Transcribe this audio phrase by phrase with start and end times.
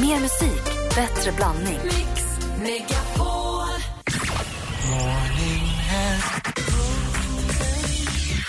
[0.00, 0.64] Mer musik,
[0.94, 1.78] bättre blandning.
[1.84, 2.24] Mix
[2.58, 3.68] Megapol.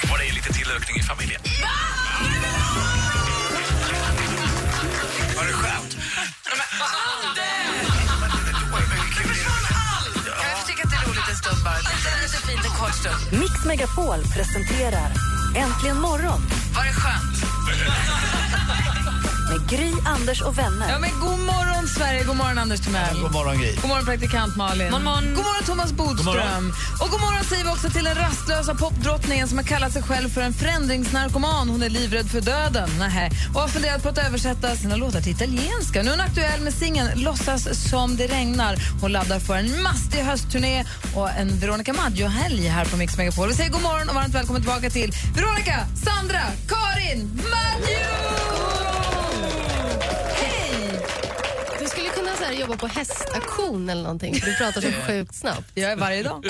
[0.10, 1.42] Var det lite tillökning i familjen?
[5.36, 5.98] Var det skönt?
[13.32, 15.12] Mix Megapol presenterar
[15.56, 16.42] Äntligen morgon
[16.76, 18.29] Var det skönt?
[19.50, 20.90] Med Gry, Anders och vänner.
[20.90, 22.24] Ja, men god morgon, Sverige.
[22.24, 23.22] God morgon, Anders Timell.
[23.22, 23.76] God morgon, Gry.
[23.76, 24.92] God morgon, praktikant Malin.
[24.92, 26.74] God morgon, god morgon Thomas Bodström.
[27.02, 30.30] Och god morgon säger vi också till den rastlösa popdrottningen som har kallat sig själv
[30.30, 31.70] för en förändringsnarkoman.
[31.70, 32.90] Hon är livrädd för döden.
[33.00, 33.30] Nähä.
[33.54, 36.04] Och har funderat på att översätta sina låtar till italienska.
[36.04, 38.76] Nu är hon aktuell med singeln Låtsas som det regnar.
[39.02, 40.86] Hon laddar för en mastig höstturné
[41.16, 43.48] och en Veronica Maggio-helg här på Mix Megapol.
[43.48, 48.69] Vi säger god morgon och varmt välkommen tillbaka till Veronica, Sandra, Karin, Maggio!
[52.50, 55.72] Skulle kunna så här, jobba på hästaktion eller någonting, för du pratar så sjukt snabbt.
[55.74, 56.46] Jag är varje dag.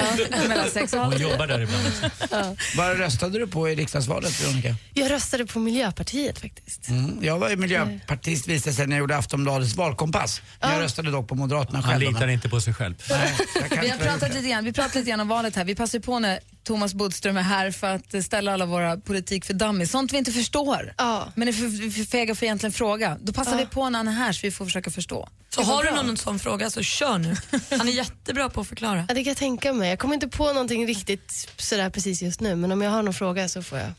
[0.48, 2.58] Mellan sex och halv Hon jobbar där ibland.
[2.78, 4.76] Vad röstade du på i riksdagsvalet, Veronica?
[4.94, 6.90] Jag röstade på Miljöpartiet faktiskt.
[6.90, 7.20] Mm.
[7.22, 10.42] Jag var ju miljöpartist visade sig när jag gjorde Aftonbladets valkompass.
[10.62, 12.14] Men jag röstade dock på Moderaterna Han själv.
[12.14, 12.96] litar inte på sig själv.
[13.10, 15.64] Nej, jag kan Vi har pratat lite grann, vi pratar lite grann om valet här.
[15.66, 19.54] Vi passar på när Thomas Bodström är här för att ställa alla våra politik för
[19.54, 19.92] dummies.
[19.92, 20.94] Sånt vi inte förstår.
[20.98, 21.32] Ja.
[21.36, 23.18] Men är för, för fega för egentligen fråga.
[23.22, 25.30] Då passar vi på när han är här så vi får försöka förstå.
[25.50, 27.36] Så har du någon sån fråga så kör nu.
[27.78, 29.06] Han är jättebra på att förklara.
[29.08, 29.90] Ja, det kan jag tänka mig.
[29.90, 33.14] Jag kommer inte på någonting riktigt sådär precis just nu, men om jag har någon
[33.14, 33.90] fråga så får jag.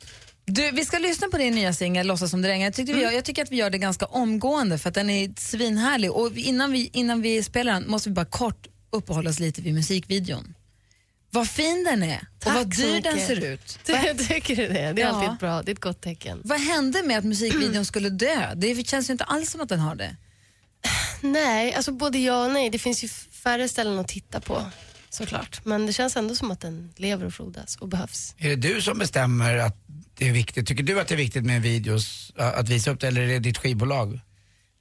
[0.44, 2.66] Du, vi ska lyssna på din nya singel Låtsas som det regnar.
[2.66, 5.10] Jag, tyckte vi gör, jag tycker att vi gör det ganska omgående för att den
[5.10, 6.12] är svinhärlig.
[6.12, 9.74] Och innan vi, innan vi spelar den måste vi bara kort uppehålla oss lite vid
[9.74, 10.54] musikvideon.
[11.30, 13.78] Vad fin den är och Tack vad så dyr den ser ut.
[13.86, 14.68] Jag tycker det.
[14.68, 15.08] Det är Ja.
[15.08, 16.40] alltid ett bra, det är ett gott tecken.
[16.44, 18.54] Vad hände med att musikvideon skulle dö?
[18.56, 20.16] Det känns ju inte alls som att den har det.
[21.20, 22.70] Nej, alltså både ja och nej.
[22.70, 24.62] Det finns ju färre ställen att titta på
[25.10, 25.60] såklart.
[25.64, 28.34] Men det känns ändå som att den lever och frodas och behövs.
[28.38, 29.76] Är det du som bestämmer att
[30.14, 30.66] det är viktigt?
[30.66, 33.26] Tycker du att det är viktigt med videos, ä, att visa upp det, eller är
[33.26, 34.20] det ditt skivbolag?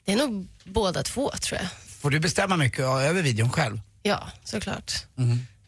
[0.06, 1.70] Det är nog båda två tror jag.
[2.02, 3.82] Får du bestämma mycket ja, över videon själv?
[4.04, 4.94] Ja, såklart.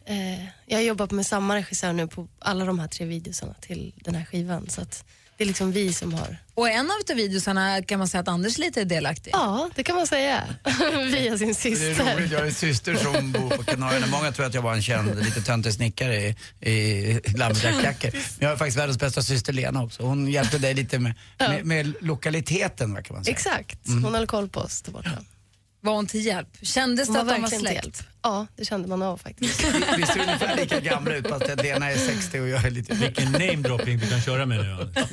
[0.05, 3.93] Eh, jag har jobbat med samma regissör nu på alla de här tre videosarna till
[3.97, 4.69] den här skivan.
[4.69, 5.05] Så att
[5.37, 6.37] det är liksom vi som har...
[6.53, 9.31] Och en av videosarna kan man säga att Anders lite är delaktig.
[9.33, 10.43] Ja, det kan man säga.
[11.11, 12.15] Via sin Det är syster.
[12.15, 14.07] roligt, jag har en syster som bor på Kanarierna.
[14.07, 18.11] Många tror att jag var en känd lite töntig snickare i, i lammjackjackor.
[18.11, 20.03] Men jag har faktiskt världens bästa syster Lena också.
[20.03, 23.35] Hon hjälpte dig lite med, med, med lokaliteten, kan man säga.
[23.35, 25.11] Exakt, hon håller koll på oss där borta.
[25.83, 26.47] Var hon till hjälp?
[26.61, 27.75] Kändes Hon det att de var släkt?
[27.75, 27.95] hjälp.
[28.21, 29.63] Ja, det kände man av faktiskt.
[29.97, 32.93] Vi ser ungefär lika gamla ut fast att Lena är 60 och jag är lite...
[32.93, 34.71] Vilken namedropping du kan köra med nu.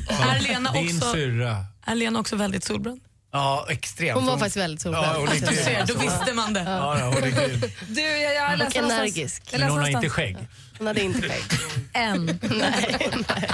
[0.09, 1.65] Är Lena Din också, syrra.
[1.87, 3.01] är Lena också väldigt solbränd?
[3.33, 4.15] Ja, extremt.
[4.19, 5.07] Hon var faktiskt väldigt solbränd.
[5.07, 5.65] Ja, hon jag grym.
[5.65, 5.84] säga.
[5.84, 6.61] Då visste man det.
[6.62, 7.61] Ja, ja, hon är grym.
[7.89, 9.43] Du, jag, jag Och någonstans- energisk.
[9.51, 10.37] Jag Men läste hon har inte någonstans- skägg.
[10.78, 11.43] Hon hade inte skägg.
[11.93, 12.25] Än.
[12.43, 13.50] nej, nej.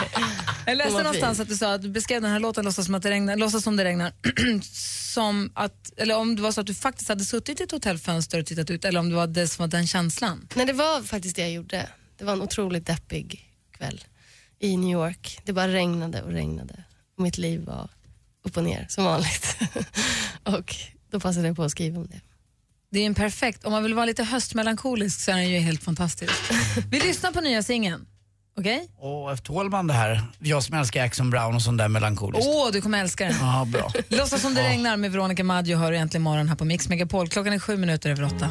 [0.66, 3.02] Jag läste någonstans att du sa att du beskrev den här låten Låtsas som, att
[3.02, 4.12] det regnar, låtsas som det regnar
[5.14, 8.40] som att, eller om det var så att du faktiskt hade suttit i ett hotellfönster
[8.40, 10.48] och tittat ut eller om det var det som var den känslan.
[10.54, 11.88] Nej, det var faktiskt det jag gjorde.
[12.18, 14.04] Det var en otroligt deppig kväll
[14.58, 15.40] i New York.
[15.44, 16.84] Det bara regnade och regnade.
[17.16, 17.90] Och mitt liv var
[18.42, 19.56] upp och ner som vanligt.
[20.42, 20.76] och
[21.10, 22.20] då passade jag på att skriva om det.
[22.94, 25.82] Det är en perfekt, om man vill vara lite höstmelankolisk så är den ju helt
[25.84, 26.32] fantastisk.
[26.90, 28.06] Vi lyssnar på nya singeln.
[28.58, 28.88] Okej?
[28.98, 30.22] Och tål man det här?
[30.38, 32.50] Jag som älskar Jackson Brown och sån där melankoliskt.
[32.54, 33.34] Åh, du kommer älska den.
[33.40, 33.92] Ja, bra.
[34.08, 37.28] Låtsas som det regnar med Veronica Maggio hör du äntligen morgon här på Mix Megapol.
[37.28, 38.50] Klockan är sju minuter över åtta.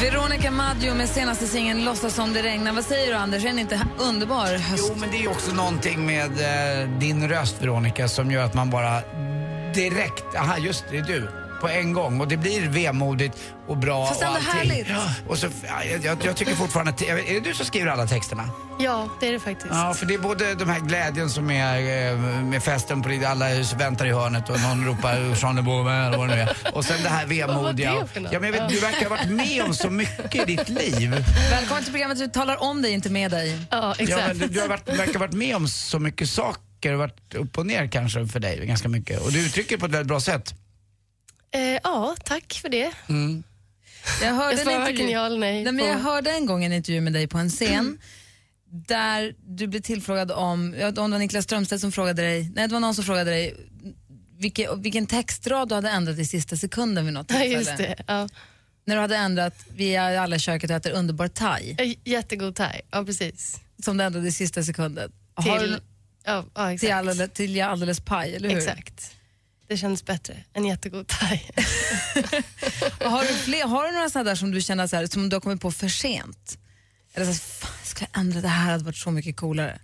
[0.00, 2.72] Veronica Maggio med senaste singeln Låtsas som det regnar.
[2.72, 4.84] Vad säger du Anders, är den inte underbar höst?
[4.88, 8.70] Jo, men det är också någonting med eh, din röst Veronica som gör att man
[8.70, 9.00] bara
[9.74, 11.43] direkt, aha just det, det är du.
[11.60, 13.38] På en gång och det blir vemodigt
[13.68, 14.70] och bra Fast och ändå allting.
[14.70, 14.86] härligt.
[15.28, 18.50] Och så, ja, jag, jag tycker fortfarande att, är det du som skriver alla texterna?
[18.78, 19.66] Ja, det är det faktiskt.
[19.74, 23.24] Ja, för det är både de här glädjen som är eh, med festen på det,
[23.24, 23.46] alla
[23.78, 26.56] väntar i hörnet och någon ropar Jean Le Beauvais eller vad det nu är.
[26.72, 27.88] Och sen det här vemodiga.
[27.90, 28.32] Vad var det för något?
[28.32, 31.10] Ja, men jag vet, du verkar ha varit med om så mycket i ditt liv.
[31.50, 33.58] Välkommen till programmet Vi talar om dig, inte med dig.
[33.70, 34.26] Ja, Ja, exakt.
[34.26, 37.34] men du, du har varit, verkar ha varit med om så mycket saker och varit
[37.34, 39.20] upp och ner kanske för dig ganska mycket.
[39.20, 40.54] Och du uttrycker det på ett väldigt bra sätt.
[41.54, 42.92] Eh, ja, tack för det.
[44.22, 45.64] Jag hörde, Jag svarar en varken intervju, ja eller nej.
[45.64, 47.98] nej, men jag hörde en gång en intervju med dig på en scen
[48.70, 52.68] där du blev tillfrågad om, ja, om det var Niklas Strömstedt som frågade dig, nej
[52.68, 53.56] det var någon som frågade dig
[54.38, 57.58] vilken, vilken textrad du hade ändrat i sista sekunden vid något Ja, tillfälle.
[57.58, 58.04] just det.
[58.06, 58.28] Ja.
[58.86, 61.76] När du hade ändrat, vi är alla i köket och äter underbar thai.
[61.78, 63.60] Eh, Jättegod thai, ja precis.
[63.84, 65.12] som det ändrade i sista sekunden.
[65.34, 65.78] Har Till, du,
[66.24, 66.80] ja, ja, exakt.
[66.80, 68.56] till, alldeles, till jag alldeles paj, eller hur?
[68.58, 69.14] Exakt.
[69.66, 70.44] Det känns bättre.
[70.52, 71.40] En jättegod thai.
[73.00, 75.36] Har du, fler, har du några sådana där som du känner så här, som du
[75.36, 76.58] har kommit på för sent?
[77.14, 79.80] Eller så här, fan, jag skulle ändra det här, hade varit så mycket coolare.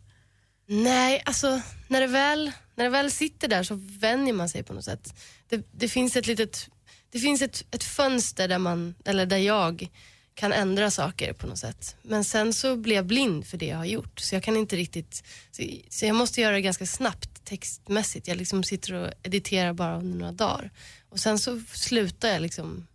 [0.67, 4.73] Nej, alltså när det, väl, när det väl sitter där så vänjer man sig på
[4.73, 5.15] något sätt.
[5.49, 6.69] Det, det finns ett litet
[7.11, 9.89] det finns ett, ett fönster där, man, eller där jag
[10.35, 11.97] kan ändra saker på något sätt.
[12.03, 14.21] Men sen så blir jag blind för det jag har gjort.
[14.21, 18.29] Så jag kan inte riktigt, så, så jag måste göra det ganska snabbt textmässigt.
[18.29, 20.71] Jag liksom sitter och editerar bara under några dagar.
[21.09, 22.87] Och sen så slutar jag liksom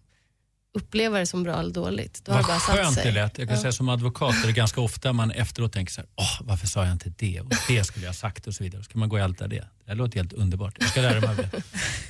[0.73, 2.21] uppleva det som bra eller dåligt.
[2.25, 3.05] Då har Vad det bara satt skönt sig.
[3.05, 3.37] det lät.
[3.37, 3.61] Jag kan Ja.
[3.61, 6.83] säga som advokat är det ganska ofta man efteråt tänker så här, Åh, varför sa
[6.85, 8.83] jag inte det och det skulle jag ha sagt och så vidare.
[8.83, 9.55] Så kan man gå och älta det.
[9.55, 10.75] Det här låter helt underbart.
[10.79, 11.51] Jag ska lära mig av det.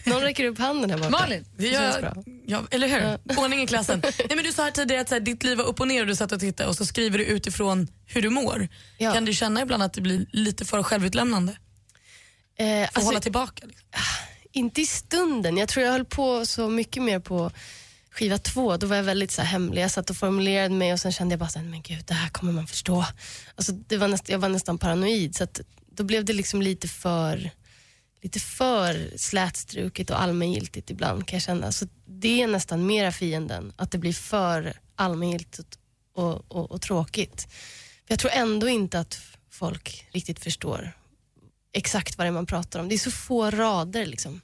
[0.05, 1.09] Någon räcker upp handen här borta.
[1.09, 1.45] Malin?
[1.57, 2.23] Ja, bra.
[2.45, 3.37] ja, eller hur?
[3.39, 4.01] Ordning i klassen.
[4.03, 6.01] Nej, men du sa här tidigare att så här, ditt liv var upp och ner
[6.01, 8.67] och du satt och tittade och så skriver du utifrån hur du mår.
[8.97, 9.13] Ja.
[9.13, 11.57] Kan du känna ibland att det blir lite för självutlämnande?
[12.57, 13.66] Eh, alltså, hålla tillbaka?
[13.66, 13.86] Liksom.
[14.52, 15.57] Inte i stunden.
[15.57, 17.52] Jag tror jag höll på så mycket mer på
[18.12, 18.78] skiva två.
[18.78, 19.81] Då var jag väldigt så här hemlig.
[19.81, 22.13] Jag satt och formulerade mig och sen kände jag bara så här, men gud, det
[22.13, 23.06] här kommer man förstå.
[23.56, 25.36] Alltså, det var näst, jag var nästan paranoid.
[25.36, 25.60] Så att,
[25.92, 27.50] då blev det liksom lite för,
[28.22, 31.72] lite för slätstruket och allmängiltigt ibland kan jag känna.
[31.72, 35.80] Så det är nästan mera fienden, att det blir för allmängiltigt
[36.16, 37.48] och, och, och tråkigt.
[38.07, 39.19] För jag tror ändå inte att
[39.50, 40.94] folk riktigt förstår
[41.75, 42.89] exakt vad det är man pratar om.
[42.89, 44.42] Det är så få rader liksom.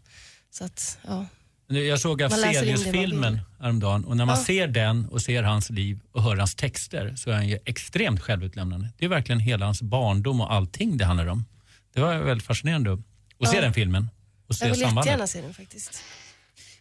[0.52, 1.26] Så att, ja.
[1.68, 4.44] Jag såg Man läser in det man Afzelius-filmen häromdagen och när man Ja.
[4.46, 8.22] ser den och ser hans liv och hör hans texter så är han ju extremt
[8.22, 8.90] självutlämnande.
[8.98, 11.46] Det är verkligen hela hans barndom och allting det handlar om.
[11.94, 12.94] Det var väldigt fascinerande
[13.40, 13.62] att se Ja.
[13.62, 14.10] den filmen
[14.48, 15.06] och se Jag vill sambandet.
[15.06, 16.04] jättegärna se den faktiskt.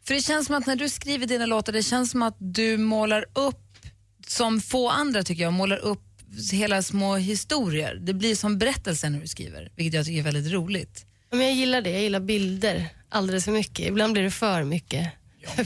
[0.05, 2.77] För det känns som att när du skriver dina låtar, det känns som att du
[2.79, 3.77] målar upp,
[4.27, 6.03] som få andra tycker jag, målar upp
[6.53, 7.95] hela små historier.
[7.95, 11.07] Det blir som berättelser när du skriver, vilket jag tycker är väldigt roligt.
[11.31, 13.87] Ja, Men jag gillar det, jag gillar bilder alldeles för mycket.
[13.87, 15.09] Ibland blir det för mycket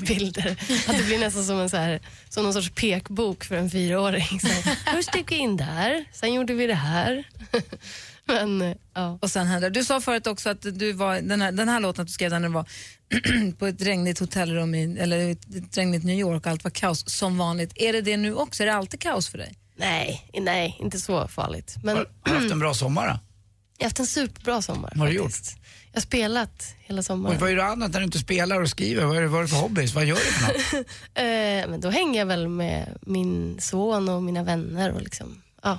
[0.07, 0.51] bilder.
[0.89, 4.41] Att det blir nästan som, en så här, som någon sorts pekbok för en fyraåring.
[4.41, 7.25] Så här, Först gick vi in där, sen gjorde vi det här.
[8.27, 9.19] Men ja.
[9.23, 12.03] Och sen händer Du sa förut också att du var, den, här, den här låten
[12.03, 12.69] att du skrev den när du var
[13.59, 17.39] på ett regnigt hotellrum, i, eller ett regnigt New York och allt var kaos som
[17.39, 17.73] vanligt.
[17.77, 18.63] Är det det nu också?
[18.63, 19.55] Är det alltid kaos för dig?
[19.77, 21.77] Nej, nej, inte så farligt.
[21.83, 23.19] Men Har har du haft en bra sommar då?
[23.79, 24.93] jag har haft en superbra sommar.
[24.97, 25.57] Vad har du faktiskt.
[25.93, 27.35] Jag har spelat hela sommaren.
[27.37, 29.05] Och vad gör du annat när du inte spelar och skriver?
[29.05, 29.95] Vad är det, vad är det för hobbys?
[29.95, 30.47] Vad gör du för
[30.79, 30.87] något?
[31.15, 35.79] Eh, men då hänger jag väl med min son och mina vänner och liksom, ja.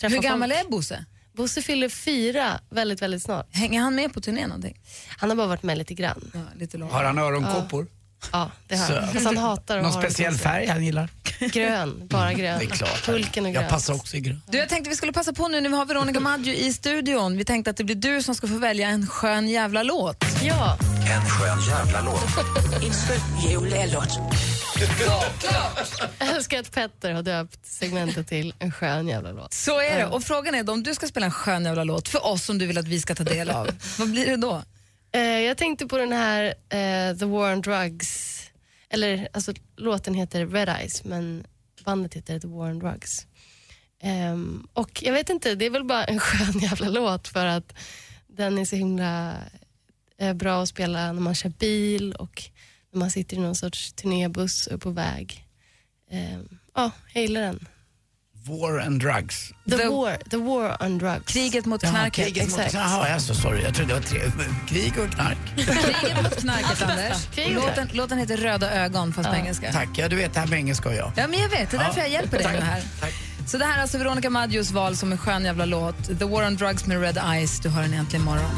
[0.00, 0.64] Träffar Hur gammal folk.
[0.64, 1.04] är Bosse?
[1.32, 3.46] Bosse fyller fyra väldigt, väldigt snart.
[3.56, 4.80] Hänger han med på turné någonting?
[5.16, 6.30] Han har bara varit med lite grann.
[6.34, 6.92] Ja, lite långt.
[6.92, 7.86] Har han öronkoppor?
[8.32, 9.00] Ja, det har Så.
[9.00, 9.12] han.
[9.12, 11.08] Fast han hatar att Någon speciell färg han gillar?
[11.40, 12.58] Grön, bara grön.
[12.58, 13.06] Det är klart.
[13.06, 13.62] Pulken och grön.
[13.62, 14.42] Jag passar också i grön.
[14.46, 17.36] Du, jag tänkte vi skulle passa på nu när vi har Veronica Maggio i studion.
[17.36, 20.24] Vi tänkte att det blir du som ska få välja en skön jävla låt.
[20.42, 20.78] Ja,
[21.14, 22.24] En skön jävla låt.
[26.18, 29.54] jag älskar att Petter har döpt segmentet till En skön jävla låt.
[29.54, 30.06] Så är det.
[30.06, 32.58] Och frågan är då, om du ska spela en skön jävla låt för oss som
[32.58, 33.68] du vill att vi ska ta del av,
[33.98, 34.62] vad blir det då?
[35.14, 38.41] Eh, jag tänkte på den här eh, The War on Drugs.
[38.92, 41.46] Eller alltså låten heter Red Eyes men
[41.84, 43.26] bandet heter The War on Drugs.
[44.32, 47.74] Um, och jag vet inte, det är väl bara en skön jävla låt för att
[48.26, 49.36] den är så himla
[50.18, 52.42] eh, bra att spela när man kör bil och
[52.92, 55.46] när man sitter i någon sorts turnébuss och är på väg.
[56.10, 57.68] Um, Ja, jag gillar den.
[58.48, 59.52] War and drugs.
[59.70, 61.32] The, The- war, the war on Drugs.
[61.32, 62.24] Kriget mot Jaha, knarket.
[62.24, 62.58] kriget mot...
[62.60, 62.74] exakt.
[62.74, 63.62] Jaha, jag är så sorry.
[63.62, 64.20] Jag trodde det var tre...
[64.68, 65.38] Krig och knark.
[65.56, 67.26] Kriget mot knarket, Anders.
[67.34, 69.72] Krig och Låten, låten heter Röda ögon, fast på engelska.
[69.72, 69.88] Tack.
[69.96, 71.12] Ja, du vet det här med engelska och jag.
[71.16, 71.70] Ja, men jag vet.
[71.70, 72.82] Det är därför jag hjälper dig nu här.
[73.00, 73.12] Tack.
[73.46, 76.18] Så det här är alltså Veronica Maggios val som en skön jävla låt.
[76.18, 77.60] The War on Drugs med Red Eyes.
[77.60, 78.50] Du hör den äntligen imorgon.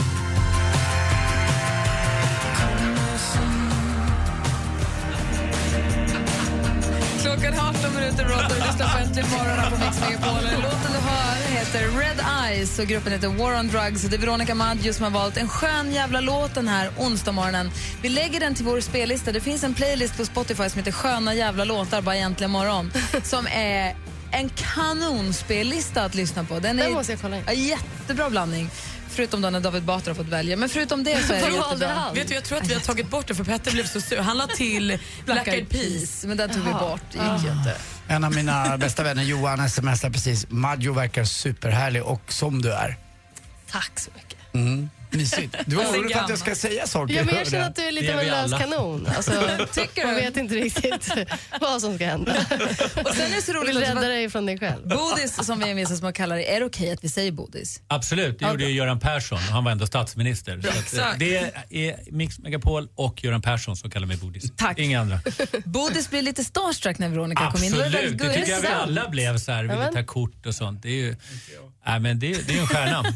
[8.12, 10.62] Klockan är 18 minuter brott och du lyssnar på Äntligen morgon här på Mix Megapol.
[10.62, 14.02] Låten du hör heter Red Eyes och gruppen heter War on Drugs.
[14.02, 17.70] Det är Veronica Maggio som har valt en skön jävla låt den här onsdagsmorgonen.
[18.02, 19.32] Vi lägger den till vår spellista.
[19.32, 22.92] Det finns en playlist på Spotify som heter Sköna jävla låtar bara Äntligen morgon
[23.22, 23.96] som är
[24.30, 26.58] en kanonspellista att lyssna på.
[26.58, 27.42] Den är måste jag kolla in.
[27.46, 28.70] Ja, jättebra blandning.
[29.08, 30.56] Förutom då när David Batra har fått välja.
[30.56, 32.10] Men förutom det så är det jättebra.
[32.14, 34.18] Vet du, jag tror att vi har tagit bort det för Petter blev så sur.
[34.18, 36.24] Han la till Black Eyed Peas.
[36.24, 37.00] Men den tog vi bort.
[37.12, 37.76] Det gick ju inte.
[38.08, 40.46] En av mina bästa vänner, Johan, smsade precis.
[40.50, 42.96] Maggio verkar superhärlig och som du är.
[43.70, 44.38] Tack så mycket.
[44.54, 44.90] Mm.
[45.14, 45.56] Mysigt.
[45.66, 47.14] Du var orolig för att jag ska säga saker.
[47.14, 49.06] Ja, men jag känner att du är lite av en lös kanon.
[49.16, 49.32] Alltså,
[49.74, 50.20] Tycker man du?
[50.20, 51.10] vet inte riktigt
[51.60, 52.32] vad som ska hända.
[53.04, 54.88] Och sen är det så roligt vill rädda dig från dig själv.
[54.88, 57.80] Bodis, som vi envisas med att kalla det, är det okej att vi säger bodis?
[57.88, 59.38] Absolut, det gjorde ju Göran Persson.
[59.38, 60.60] Han var ändå statsminister.
[60.62, 61.18] Så att, eh, Exakt.
[61.18, 61.36] det
[61.70, 64.44] är Mix Megapol och Göran Persson som kallar mig Bodis.
[64.56, 64.78] Tack.
[64.78, 65.20] Inga andra.
[65.64, 67.72] Bodis blir lite starstruck när Veronica kom in.
[67.74, 68.66] Absolut, det tycker jag vi gulligt.
[68.74, 69.38] alla blev.
[69.38, 70.82] så här, ville ta kort och sånt.
[70.82, 71.16] Det är ju,
[71.86, 73.04] nej, men det, är- det är ju en stjärna.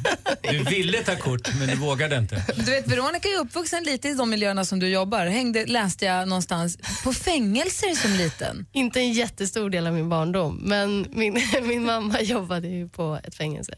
[0.51, 2.45] Du ville ta kort, men du vågade inte.
[2.57, 5.27] Du vet, Veronica är uppvuxen lite i de miljöerna som du jobbar.
[5.27, 8.67] Hängde, läste jag någonstans, på fängelser som liten.
[8.73, 13.35] Inte en jättestor del av min barndom, men min, min mamma jobbade ju på ett
[13.35, 13.75] fängelse.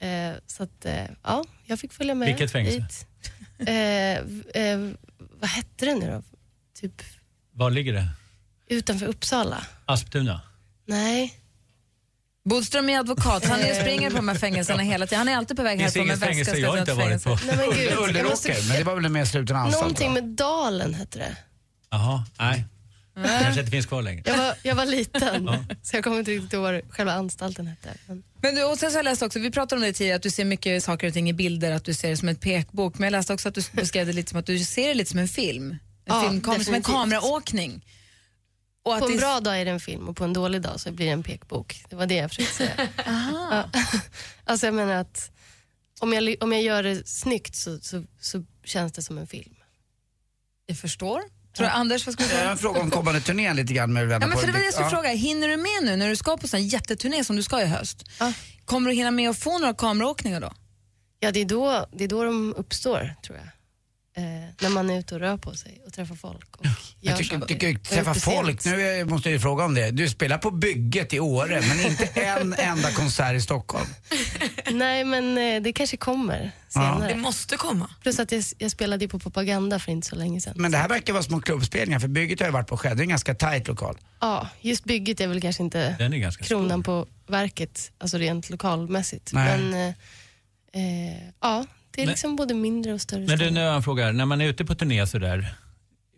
[0.00, 2.78] Eh, så att, eh, ja, jag fick följa med Vilket fängelse?
[2.78, 3.06] dit.
[3.68, 4.78] Eh, eh,
[5.40, 6.22] vad hette det nu då?
[6.80, 7.02] Typ
[7.52, 8.08] Var ligger det?
[8.68, 9.66] utanför Uppsala?
[9.86, 10.40] Asptuna?
[10.86, 11.34] Nej.
[12.48, 15.18] Bodström är advokat, han är springer på de här fängelserna hela tiden.
[15.18, 16.50] Han är alltid på väg Det finns härifrån med inget väska.
[16.50, 17.36] fängelse ska jag till inte ett varit på.
[17.36, 17.56] fängelse.
[17.56, 17.90] Nej men gud.
[18.16, 19.82] jag måste, Ulleråker, men det var väl en mer sluten anstalt?
[19.82, 21.36] någonting med Dalen hette det.
[21.90, 22.64] Jaha, nej.
[23.42, 24.22] Kanske inte finns kvar längre.
[24.26, 25.50] Jag var, jag var liten,
[25.82, 27.88] så jag kommer inte riktigt ihåg vad själva anstalten hette.
[28.06, 30.16] Men, Men du, och sen så har jag läst också, vi pratade om det tidigare,
[30.16, 32.36] att du ser mycket saker och ting i bilder, att du ser det som en
[32.36, 32.98] pekbok.
[32.98, 35.10] Men jag läste också att du beskrev det lite som att du ser det lite
[35.10, 35.70] som en film.
[35.70, 37.84] En Ja, filmkamera, som en kameraåkning.
[38.86, 40.80] Och att på en bra dag är det en film och på en dålig dag
[40.80, 41.84] så blir det en pekbok.
[41.90, 42.88] Det var det jag försökte säga.
[43.06, 43.70] Ja.
[44.44, 45.30] Alltså jag menar att
[46.00, 49.54] om jag, om jag gör det snyggt så, så, så känns det som en film.
[50.66, 51.22] Jag förstår.
[51.56, 52.50] Tror du, Anders, vad ska du Jag har säga?
[52.50, 53.92] en fråga om kommande turnén lite grann.
[53.92, 54.90] Med Ja, men för det var det jag skulle Ja.
[54.90, 55.08] fråga.
[55.10, 58.04] Hinner du med nu när du ska på sån jätteturné som du ska i höst?
[58.20, 58.32] Ja.
[58.64, 60.52] Kommer du hinna med att få några kameraåkningar då?
[61.20, 63.46] Ja, det är då, det är då de uppstår tror jag.
[64.18, 64.22] Eh,
[64.60, 66.56] när man är ute och rör på sig och träffar folk.
[66.56, 66.66] Och
[67.00, 69.90] Jag tycker, tycker träffa folk, nu måste jag ju fråga om det.
[69.90, 73.86] Du spelar på bygget i Åre, men inte en enda konsert i Stockholm.
[74.70, 77.08] Nej, men eh, det kanske kommer senare.
[77.08, 77.90] Det måste komma.
[78.02, 80.54] Plus att jag, jag spelade ju på Propaganda för inte så länge sedan.
[80.56, 82.96] Men det här verkar vara små klubbspelningar, för bygget har ju varit på själv.
[82.96, 83.98] Det är en ganska tajt lokal.
[84.20, 88.50] Ja, just bygget är väl kanske inte Den är ganska kronan på verket, alltså rent
[88.50, 89.32] lokalmässigt.
[89.32, 89.58] Nej.
[89.58, 89.94] Men eh,
[90.82, 91.64] eh, ja,
[91.96, 94.12] det är Men- liksom både mindre och större Men du, nu har jag en fråga.
[94.12, 95.54] När man är ute på turné sådär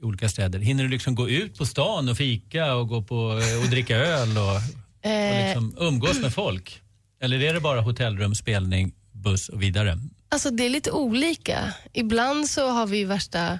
[0.02, 3.40] i olika städer, hinner du liksom gå ut på stan och fika och gå på
[3.42, 6.82] eh, och dricka öl och, och Eh, liksom umgås med folk?
[7.22, 9.98] Eller är det bara hotellrum, spelning, buss och vidare?
[10.28, 11.74] Alltså det är lite olika.
[11.92, 13.58] Ibland så har vi värsta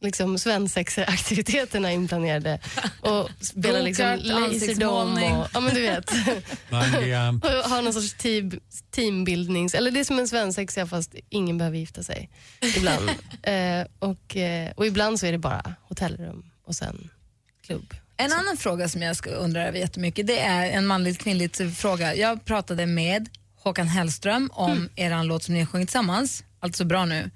[0.00, 2.58] liksom, svensexaktiviteterna inplanerade
[3.00, 6.10] och spelar liksom laserdom och, ja men du vet.
[7.44, 9.74] Och har någon sorts team, teambildnings...
[9.74, 12.30] Eller det är som en svensexa fast ingen behöver gifta sig.
[12.76, 13.08] Ibland.
[13.42, 17.10] eh, och, eh, och ibland så är det bara hotellrum och sen
[17.66, 17.94] klubb.
[18.16, 22.14] En annan fråga som jag ska undra över jättemycket, det är en manligt kvinnligt fråga.
[22.14, 24.90] Jag pratade med Håkan Hellström om Mm.
[24.96, 27.30] er låt som ni har sjungit tillsammans, Alltså bra nu.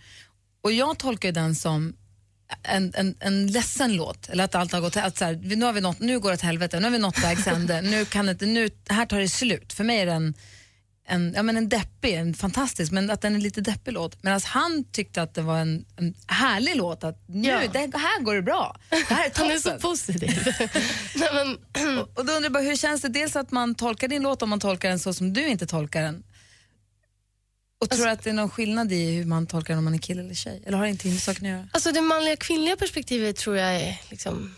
[0.62, 1.96] Och jag tolkar ju den som
[2.62, 5.72] en, en, en ledsen låt, eller att allt har gått, att så här, nu, har
[5.72, 8.26] vi nått, nu går det åt helvete, nu har vi nått vägs ände, nu kan
[8.26, 9.72] det inte, nu, här tar det slut.
[9.72, 10.34] För mig är den
[11.06, 14.22] en, ja, men en deppig, en fantastisk, men att den är lite deppig låt.
[14.22, 17.60] Medan han tyckte att det var en, en härlig låt, att nu, Ja.
[17.72, 18.76] det här går det bra.
[18.90, 20.48] Det här är Han är så positiv.
[21.14, 24.08] Nej, men, Och, och då undrar jag bara, hur känns det dels att man tolkar
[24.08, 26.22] din låt om man tolkar den så som du inte tolkar den?
[27.84, 29.98] Och tror du att det är någon skillnad i hur man tolkar om man är
[29.98, 30.62] kille eller tjej?
[30.66, 31.68] Eller har det inte med saken att göra?
[31.72, 34.54] Alltså det manliga kvinnliga perspektivet tror jag är liksom...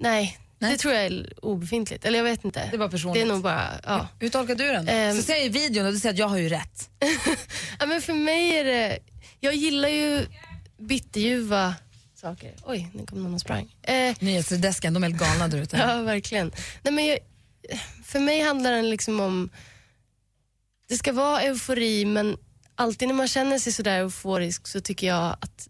[0.00, 0.72] Nej, Nej.
[0.72, 2.04] det tror jag är obefintligt.
[2.04, 2.68] Eller jag vet inte.
[2.70, 3.22] Det är bara personligt.
[3.22, 4.08] Det är nog bara, ja.
[4.20, 4.88] Hur tolkar du den?
[4.88, 5.16] Ehm.
[5.16, 6.90] så ser jag i videon och du säger att jag har ju rätt.
[7.78, 8.98] ja men för mig är det,
[9.40, 10.26] jag gillar ju
[10.78, 11.74] bitterljuva
[12.14, 12.54] saker.
[12.64, 13.74] Oj, nu kom någon och sprang.
[13.82, 15.76] Eh, Nyhetsdesken, de är helt galna där ute.
[15.88, 16.52] ja, verkligen.
[16.82, 17.18] Nej, men jag,
[18.04, 19.50] för mig handlar den liksom om,
[20.88, 22.36] det ska vara eufori men
[22.74, 25.68] alltid när man känner sig sådär euforisk så tycker jag att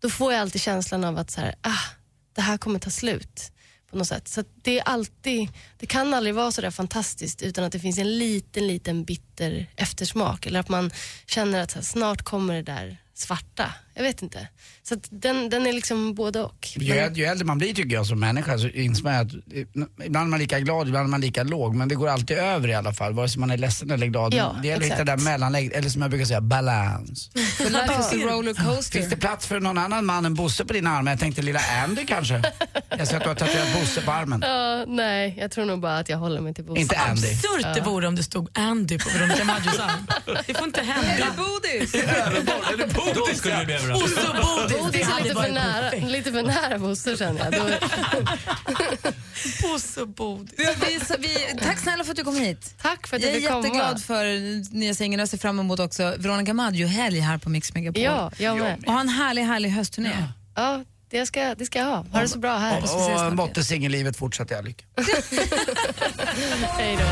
[0.00, 1.84] då får jag alltid känslan av att så här, ah,
[2.34, 3.52] det här kommer ta slut
[3.90, 4.28] på något sätt.
[4.28, 7.98] Så att det är alltid, det kan aldrig vara sådär fantastiskt utan att det finns
[7.98, 10.90] en liten, liten bitter eftersmak eller att man
[11.26, 13.74] känner att så här, snart kommer det där svarta.
[13.94, 14.48] Jag vet inte.
[14.82, 16.68] Så att den, den är liksom både och.
[16.76, 20.06] Ju, äl- ju äldre man blir tycker jag som människa så inser man att eh,
[20.06, 21.74] ibland är man lika glad, ibland är man lika låg.
[21.74, 24.34] Men det går alltid över i alla fall, vare sig man är ledsen eller glad.
[24.34, 27.30] Ja, det gäller att hitta det där mellanläget, eller som jag brukar säga, balans.
[27.58, 28.98] Life is a rollercoaster.
[28.98, 31.12] Finns det plats för någon annan man än Bosse på dina armar?
[31.12, 32.42] Jag tänkte lilla Andy kanske?
[32.98, 34.42] Jag ser att du har tatuerat Bosse på armen.
[34.46, 36.80] Ja, nej, jag tror nog bara att jag håller mig till Bosse.
[36.80, 37.28] Inte Andy.
[37.32, 40.06] Absurt det vore om det stod Andy på Veronica Maggios arm.
[40.46, 41.26] Det får inte hända.
[41.36, 41.92] Bodis!
[43.14, 44.02] Då skulle det bli överallt.
[44.02, 47.52] Bosse och Bodis, Bodis är lite för nära, lite för nära Bosse känner jag.
[49.62, 50.54] Bosse och Bodis.
[50.58, 52.74] Vi, vi, så vi, tack snälla för att du kom hit.
[52.82, 54.24] tack för att Jag jag är jätteglad för
[54.74, 58.02] nya singeln och ser fram emot också Veronica Maggio-helg här på Mix Megapol.
[58.02, 58.84] Ja, jag med.
[58.86, 60.28] Och ha en härlig, härlig höstturné.
[60.54, 62.04] Ja, det ska, det ska jag ha.
[62.12, 62.78] Ha det så bra här.
[62.78, 63.34] Och, och snart.
[63.34, 64.84] måtte singellivet fortsätta jag lycka.
[66.78, 67.04] Hej då.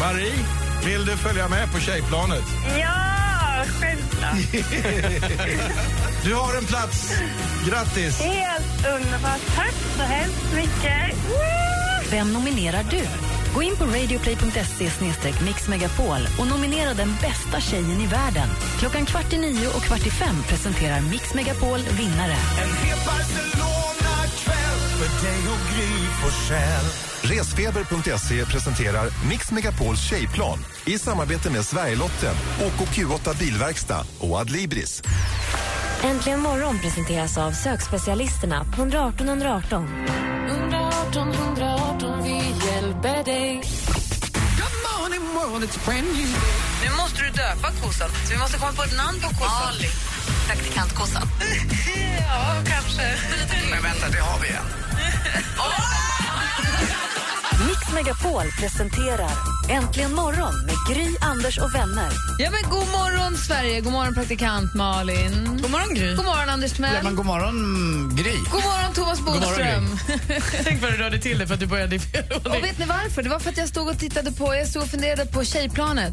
[0.00, 0.32] Marie,
[0.86, 2.44] vill du följa med på tjejplanet?
[2.80, 4.34] Ja, självklart.
[6.24, 7.12] Du har en plats.
[7.68, 8.20] Grattis!
[8.20, 9.40] Helt underbart.
[9.56, 11.16] Tack så hemskt mycket.
[12.10, 13.02] Vem nominerar du?
[13.54, 14.90] Gå in på radioplay.se
[15.44, 18.48] mixmegapol och nominera den bästa tjejen i världen.
[18.78, 22.36] Klockan kvart i nio och kvart i fem presenterar Mix Megapol vinnare.
[27.24, 35.02] Resfeber.se presenterar Mix Megapols tjejplan i samarbete med Sverigelotten, OKQ8 Bilverkstad och Adlibris.
[36.02, 39.88] Äntligen morgon presenteras av sökspecialisterna på 118 118.
[40.48, 43.62] 118 118, vi hjälper dig.
[46.82, 49.68] Nu måste du döpa kossan, så vi måste komma på ett namn på kossan.
[49.68, 49.88] Ali.
[50.46, 51.22] Praktikantkossan.
[52.18, 53.16] ja, kanske.
[53.70, 54.83] Men vänta, det har vi en.
[57.66, 59.30] Mix Megapol presenterar
[59.68, 62.10] Äntligen morgon med Gry, Anders och vänner.
[62.38, 63.80] Ja, men god morgon, Sverige.
[63.80, 65.58] God morgon, praktikant Malin.
[65.62, 66.14] God morgon, Gry.
[66.14, 66.94] God morgon, Anders Timell.
[66.94, 67.54] Ja, men god morgon,
[68.16, 68.36] Gry.
[68.52, 69.98] God morgon, Thomas morgon, Bodström.
[70.64, 72.84] Tänk vad du rörde till det för att du började i fel och vet ni
[72.84, 73.22] varför?
[73.22, 76.12] Det var för att jag stod och tittade på, jag stod och funderade på tjejplanet.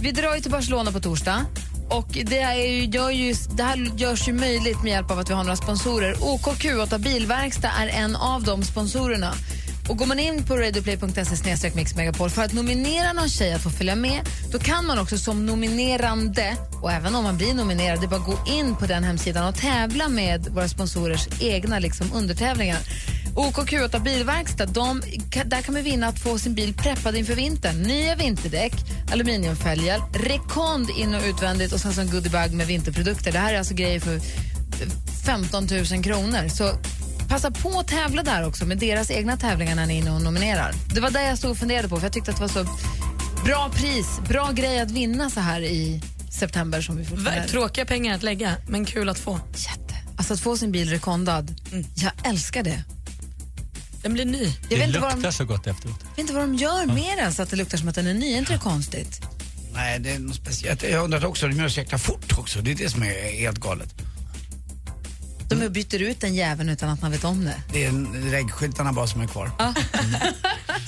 [0.00, 1.46] Vi drar ju till Barcelona på torsdag.
[1.90, 5.30] Och det, är ju, gör ju, det här görs ju möjligt med hjälp av att
[5.30, 6.14] vi har några sponsorer.
[6.14, 9.34] OKQ8 Bilverkstad är en av de sponsorerna.
[9.88, 13.94] Och Går man in på radioplay.se mixmegapol för att nominera någon tjej att få följa
[13.94, 14.20] med,
[14.52, 18.38] då kan man också som nominerande, och även om man blir nominerad, det bara gå
[18.46, 22.78] in på den hemsidan och tävla med våra sponsorers egna liksom, undertävlingar.
[23.38, 25.02] OKQ8 Bilverkstad, de,
[25.44, 27.82] där kan man vinna att få sin bil preppad inför vintern.
[27.82, 28.72] Nya vinterdäck,
[29.12, 33.32] aluminiumfälgar, rekond in och utvändigt och sen så en goodiebag med vinterprodukter.
[33.32, 34.20] Det här är alltså grejer för
[35.24, 36.48] 15 000 kronor.
[36.48, 36.72] Så
[37.28, 40.22] passa på att tävla där också med deras egna tävlingar när ni är inne och
[40.22, 40.72] nominerar.
[40.94, 42.66] Det var det jag stod och funderade på för jag tyckte att det var så
[43.44, 47.48] bra pris, bra grej att vinna så här i september som vi fortfarande är.
[47.48, 49.40] Tråkiga pengar att lägga, men kul att få.
[49.54, 49.94] Jätte.
[50.16, 51.54] Alltså att få sin bil rekondad,
[51.94, 52.84] jag älskar det.
[54.08, 54.44] Den blir ny.
[54.44, 55.96] Jag Det vet inte, vad luktar de, så gott efteråt.
[56.02, 58.06] jag vet inte vad de gör med den så att det luktar som att den
[58.06, 58.32] är ny.
[58.34, 59.20] Är inte det konstigt?
[59.74, 60.82] Nej, det är något speciellt.
[60.82, 62.60] Jag undrar också, de gör så jäkla fort också.
[62.60, 63.94] Det är det som är helt galet.
[65.48, 67.62] De byter ut den jäveln utan att man vet om det.
[67.72, 67.92] Det är
[68.30, 69.50] regskyltarna bara som är kvar.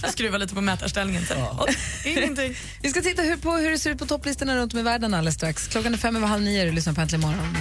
[0.13, 1.27] Skruva lite på mätarställningen.
[1.27, 1.35] Så.
[1.37, 1.67] Ja.
[2.05, 2.55] Ingenting.
[2.83, 5.15] Vi ska titta hur, på hur det ser ut på topplistorna runt om i världen
[5.15, 5.69] alldeles strax.
[5.69, 7.57] Klockan är fem över halv nio och du lyssnar på Äntligen morgon.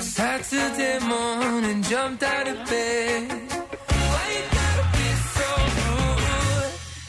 [0.00, 3.57] Saturday morning, jumped out of bed.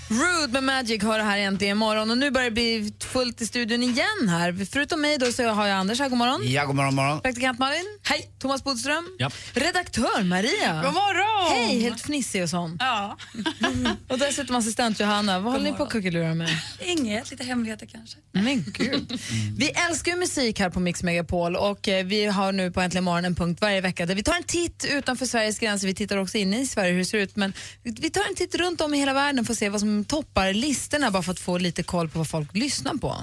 [0.10, 3.46] Rude med Magic har det här äntligen imorgon och nu börjar det bli fullt i
[3.46, 4.66] studion igen här.
[4.72, 6.42] Förutom mig då så har jag Anders här, god morgon.
[6.44, 7.22] Ja, god morgon, morgon.
[7.22, 8.00] Praktikant Malin.
[8.04, 8.30] Hej.
[8.40, 9.08] Thomas Bodström.
[9.18, 9.32] Ja.
[9.54, 10.82] Redaktör Maria.
[10.84, 11.58] God morgon!
[11.58, 12.78] Hej, helt fnissig och sån.
[12.80, 13.18] Ja.
[14.08, 15.40] Och dessutom assistent Johanna.
[15.40, 16.50] Vad håller ni på att kuckelura med?
[16.86, 18.18] Inget, lite hemligheter kanske.
[18.32, 19.20] Men gud.
[19.58, 23.04] Vi älskar ju musik här på Mix Megapol och eh, vi har nu på Äntligen
[23.04, 25.88] morgon en punkt varje vecka där vi tar en titt utanför Sveriges gränser.
[25.88, 28.56] Vi tittar också in i Sverige hur det ser ut men vi tar en titt
[28.56, 31.40] runt om i hela världen för att se vad som toppar listorna bara för att
[31.40, 33.16] få lite koll på vad folk lyssnar på.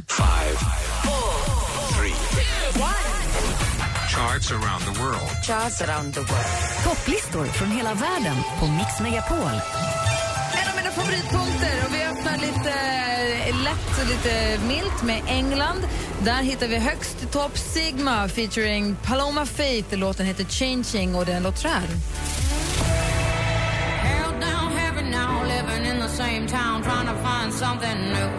[4.16, 5.44] Charts around the world.
[5.46, 6.46] Charts around the world.
[6.84, 9.60] Topplistor från hela världen på Mix Megapol.
[10.62, 12.70] En av mina favoritpunkter och vi öppnar lite
[13.46, 15.80] eh, lätt och lite milt med England.
[16.24, 19.96] Där hittar vi högst i topp Sigma featuring Paloma Faith.
[19.96, 21.86] Låten heter Changing och den låter så här.
[25.18, 28.30] Now, living in the same town, trying to find something new.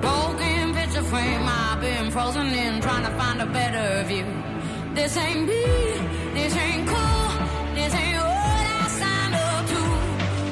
[0.00, 4.26] Broken picture frame, I've been frozen in, trying to find a better view.
[4.94, 5.64] This ain't me,
[6.34, 7.28] this ain't cool,
[7.78, 9.80] this ain't what I signed up to.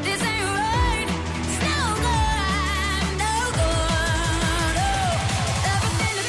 [0.07, 1.09] This ain't right,
[1.67, 4.75] no good, no good.
[4.87, 6.29] Oh, everything is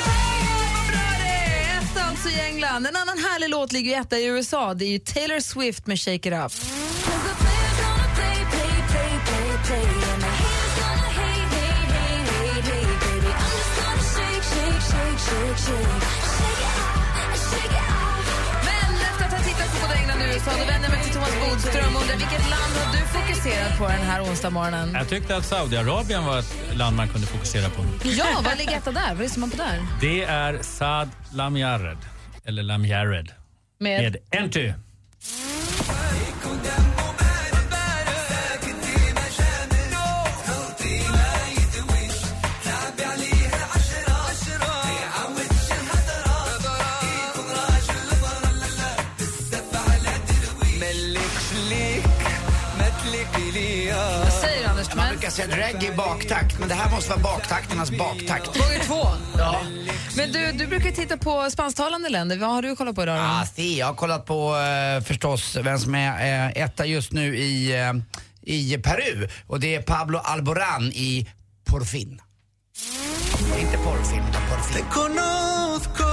[1.19, 1.77] är!
[1.77, 2.87] Etta alltså i England.
[2.87, 4.73] En annan härlig låt ligger ju etta i USA.
[4.73, 6.53] Det är ju Taylor Swift med Shake It Up.
[20.45, 24.01] USA då vänder mig till Thomas Bodström undrar vilket land har du fokuserat på den
[24.01, 24.93] här onsdag morgonen.
[24.93, 27.85] Jag tyckte att Saudiarabien var ett land man kunde fokusera på.
[28.03, 29.07] Ja, vad ligger etta där?
[29.09, 29.85] Vad lyssnar man på där?
[30.01, 31.97] Det är Saad Lamjared,
[32.45, 33.31] eller Lamjared,
[33.79, 34.01] Med?
[34.01, 34.73] med Enty.
[55.31, 58.45] Säga reggae är baktakt, men det här måste vara baktakternas baktakt.
[58.45, 59.07] Gånger två.
[59.37, 59.61] Ja.
[60.17, 62.37] Men du, du brukar titta på spansktalande länder.
[62.37, 63.17] Vad har du kollat på idag?
[63.17, 63.21] då?
[63.21, 67.37] Ah, si, jag har kollat på eh, förstås vem som är eh, etta just nu
[67.37, 67.93] i, eh,
[68.41, 71.27] i Peru och det är Pablo Alborán i
[71.65, 72.21] Porfin.
[73.59, 74.85] Inte porrfilm, utan porrfilm.
[74.89, 76.09] conozco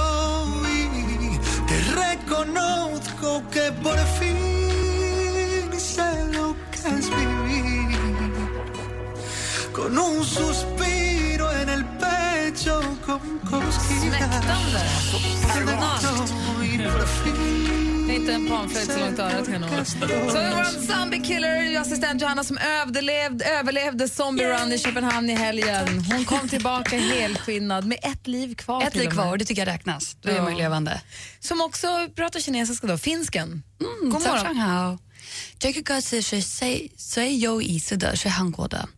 [0.67, 4.28] y te reconozco que por fin
[9.72, 15.04] con un suspiro en el pecho con cosquillas.
[16.62, 19.70] Y por fin Det är inte en panflöjt så långt örat kan nog.
[19.86, 25.30] Så det var en zombie killer, assistent Johanna som överlevde, överlevde Zombie Run i Köpenhamn
[25.30, 26.04] i helgen.
[26.12, 28.82] Hon kom tillbaka helskinnad med ett liv kvar.
[28.82, 29.24] Ett till liv och med.
[29.24, 30.16] kvar, det tycker jag räknas.
[30.20, 30.42] Då är Ja.
[30.42, 31.00] man ju levande.
[31.40, 33.62] Som också pratar kinesiska då, finsken.
[33.80, 34.56] Mm, God morgon.
[34.56, 34.98] 好，
[35.58, 38.88] 这个歌词是最最有意思的，是韩国的。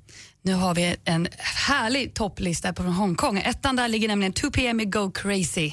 [0.44, 1.28] Nu har vi en
[1.68, 3.38] härlig topplista från Hongkong.
[3.38, 5.72] Ettan där ligger nämligen 2 PM med Go Crazy.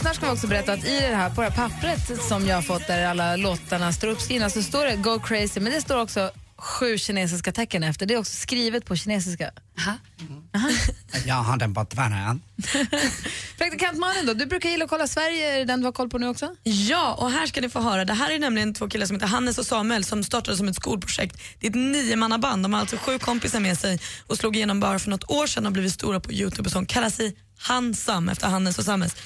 [0.00, 2.54] Lyssnar ska vi också berätta att i det här, på det här pappret som jag
[2.54, 6.00] har fått där alla låtarna står uppskrivna så står det Go crazy men det står
[6.00, 8.06] också sju kinesiska tecken efter.
[8.06, 9.50] Det är också skrivet på kinesiska.
[11.26, 12.42] Jag har den på tvären.
[13.58, 16.10] Praktikant Malin då, du brukar gilla att kolla Sverige, är det den du har koll
[16.10, 16.54] på nu också?
[16.62, 18.04] Ja, och här ska ni få höra.
[18.04, 20.76] Det här är nämligen två killar som heter Hannes och Samuel som startade som ett
[20.76, 21.40] skolprojekt.
[21.60, 22.62] Det är ett niomannaband.
[22.62, 25.66] De har alltså sju kompisar med sig och slog igenom bara för något år sedan
[25.66, 29.16] och blivit stora på Youtube och som kallar sig Hansam efter Hannes och Samuels,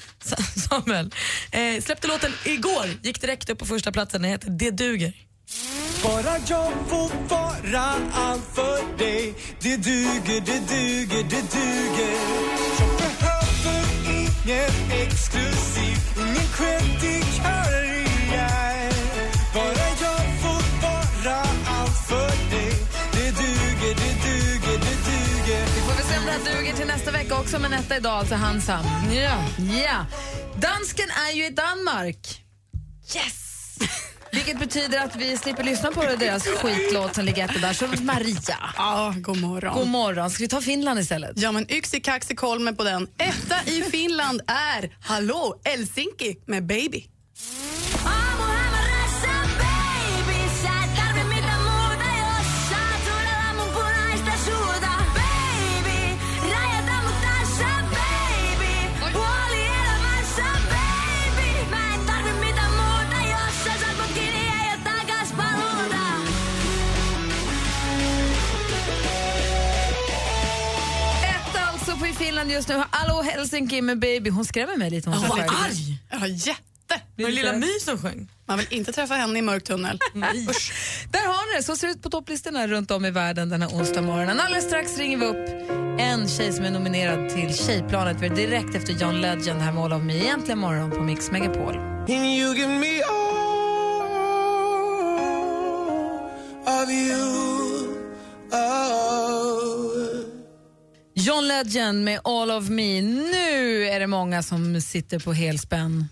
[0.68, 1.14] Samuel.
[1.50, 4.22] Eh, släppte låten igår, gick direkt upp på första platsen.
[4.22, 5.12] Den heter Det duger.
[6.02, 12.14] Bara jag får vara allt för dig Det duger, det duger, det duger
[12.80, 17.24] Jag behöver ingen exklusiv Ingen creddig
[27.24, 28.84] vecka också, men etta idag alltså Hansam.
[29.12, 29.44] Ja.
[29.84, 30.06] ja.
[30.60, 32.42] Dansken är ju i Danmark.
[33.16, 33.78] Yes!
[34.32, 37.72] Vilket betyder att vi slipper lyssna på deras skitlåt som ligger etta där.
[37.72, 38.58] Så Maria.
[38.76, 39.74] Ja, god morgon.
[39.74, 40.30] God morgon.
[40.30, 41.32] Ska vi ta Finland istället?
[41.34, 43.08] Ja, men Yksi Kaksi Kolme på den.
[43.18, 47.04] Etta i Finland är Hallå Helsinki med Baby.
[72.44, 72.82] Finland just nu.
[72.90, 74.30] Hallå Helsinki med Baby.
[74.30, 75.10] Hon skrämmer mig lite.
[75.10, 75.98] Hon var arg.
[76.10, 76.60] Ja, jätte.
[77.16, 78.28] Var det lilla My som sjöng?
[78.46, 79.98] Man vill inte träffa henne i mörk tunnel.
[81.10, 81.62] Där har ni det.
[81.62, 84.40] Så ser det ut på topplistorna runt om i världen den här onsdag morgonen.
[84.40, 85.48] Alldeles strax ringer vi upp
[86.00, 88.16] en tjej som är nominerad till Tjejplanet.
[88.20, 90.14] Vi är direkt efter John Legend här med All of Me.
[90.14, 91.76] Egentligen morgon på Mix Megapol.
[91.76, 93.02] And you give me
[96.66, 97.33] all of you
[101.26, 103.02] John Legend med All of Me.
[103.02, 106.08] Nu är det många som sitter på helspänn.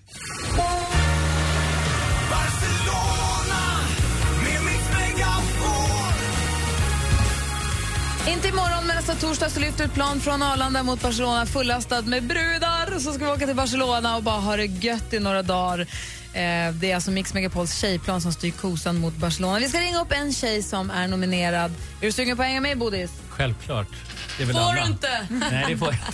[8.28, 12.22] Inte imorgon, men nästa torsdag så lyfter ett plan från Arlanda mot Barcelona fullastad med
[12.22, 12.98] brudar.
[12.98, 15.80] Så ska vi åka till Barcelona och bara ha det gött i några dagar.
[15.80, 19.58] Eh, det är alltså Mix Megapols tjejplan som styr kosan mot Barcelona.
[19.58, 21.70] Vi ska ringa upp en tjej som är nominerad.
[22.00, 23.21] Är du sugen på att hänga med, Bodis?
[23.36, 23.88] Självklart.
[24.36, 24.84] Det är väl Får alla.
[24.84, 25.26] du inte?
[25.50, 26.12] Nej, det får jag inte.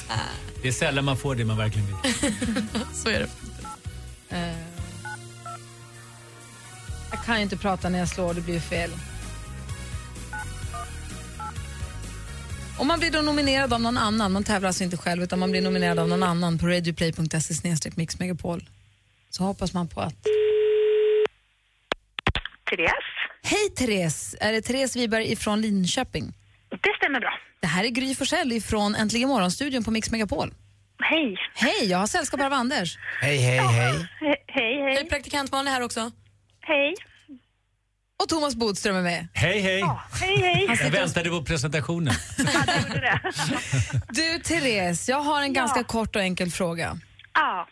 [0.62, 2.12] Det är sällan man får det man verkligen vill.
[2.94, 3.28] Så är det.
[4.36, 4.56] Eh,
[7.10, 8.90] jag kan ju inte prata när jag slår, det blir fel.
[12.78, 15.50] Om man blir då nominerad av någon annan, man tävlar alltså inte själv utan man
[15.50, 18.68] blir nominerad av någon annan på radioplay.se mixmegapol
[19.30, 20.14] så hoppas man på att
[22.70, 22.92] Therese.
[23.42, 24.34] Hej Therese!
[24.40, 26.34] Är det Therese Wiberg ifrån Linköping?
[26.80, 27.38] Det stämmer bra.
[27.60, 30.54] Det här är Gry Forssell ifrån Äntligen morgonstudion på Mix Megapol.
[31.02, 31.36] Hej.
[31.54, 32.98] Hej, jag har sällskap av Anders.
[33.20, 33.92] Hej, hej, hej.
[34.20, 34.96] He- hej, hej.
[34.96, 36.10] Är praktikant Malin här också?
[36.60, 36.94] Hej.
[38.22, 39.28] Och Thomas Bodström är med.
[39.34, 39.82] Hej, hej.
[40.20, 40.66] Hej, hej.
[40.84, 42.14] Jag väntade på presentationen.
[44.08, 46.98] Du Therese, jag har en ganska kort och enkel fråga.
[47.34, 47.68] Ja,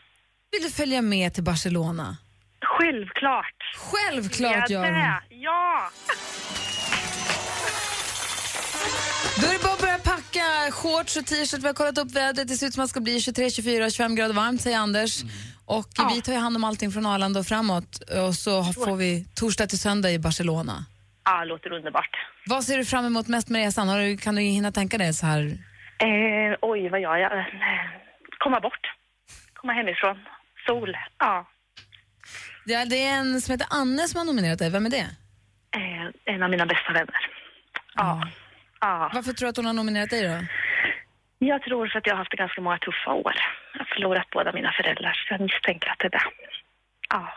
[0.52, 2.16] Vill du följa med till Barcelona?
[2.60, 3.54] självklart.
[3.76, 5.40] Självklart gör hon.
[5.40, 5.90] Ja.
[9.40, 11.62] Då är det bara att börja packa shorts och t-shirt.
[11.62, 12.48] Vi har kollat upp vädret.
[12.48, 15.22] Det ser ut som att det ska bli 23, 24, 25 grader varmt, säger Anders.
[15.66, 18.02] Och vi tar ju hand om allting från Arlanda och framåt.
[18.28, 20.84] Och så får vi torsdag till söndag i Barcelona.
[21.24, 22.10] Ja, låter underbart.
[22.46, 23.88] Vad ser du fram emot mest med resan?
[23.88, 25.40] Har du, kan du hinna tänka dig så här?
[25.98, 27.46] Eh, oj, vad gör jag?
[28.38, 28.86] Komma bort.
[29.54, 30.16] Komma hemifrån.
[30.66, 30.96] Sol.
[31.18, 31.48] Ja.
[32.64, 34.70] Ja, det är en som heter Anne som har nominerat dig.
[34.70, 35.06] Vem är det?
[35.76, 37.30] Eh, en av mina bästa vänner.
[37.94, 38.28] Ja.
[38.88, 39.10] Ja.
[39.14, 40.36] Varför tror du att hon har nominerat dig då?
[41.38, 43.34] Jag tror för att jag har haft ganska många tuffa år.
[43.72, 46.24] Jag har förlorat båda mina föräldrar, så jag misstänker att det är det.
[47.10, 47.28] Ja.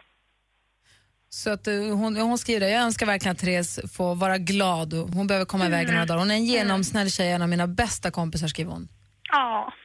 [1.30, 2.70] Så att eh, hon, hon skriver det.
[2.70, 4.94] Jag önskar verkligen att Therese får vara glad.
[4.94, 5.94] Hon behöver komma iväg Mm.
[5.94, 6.20] några dagar.
[6.20, 8.88] Hon är en genomsnäll tjej, en av mina bästa kompisar, skriver hon.
[9.32, 9.74] Ja.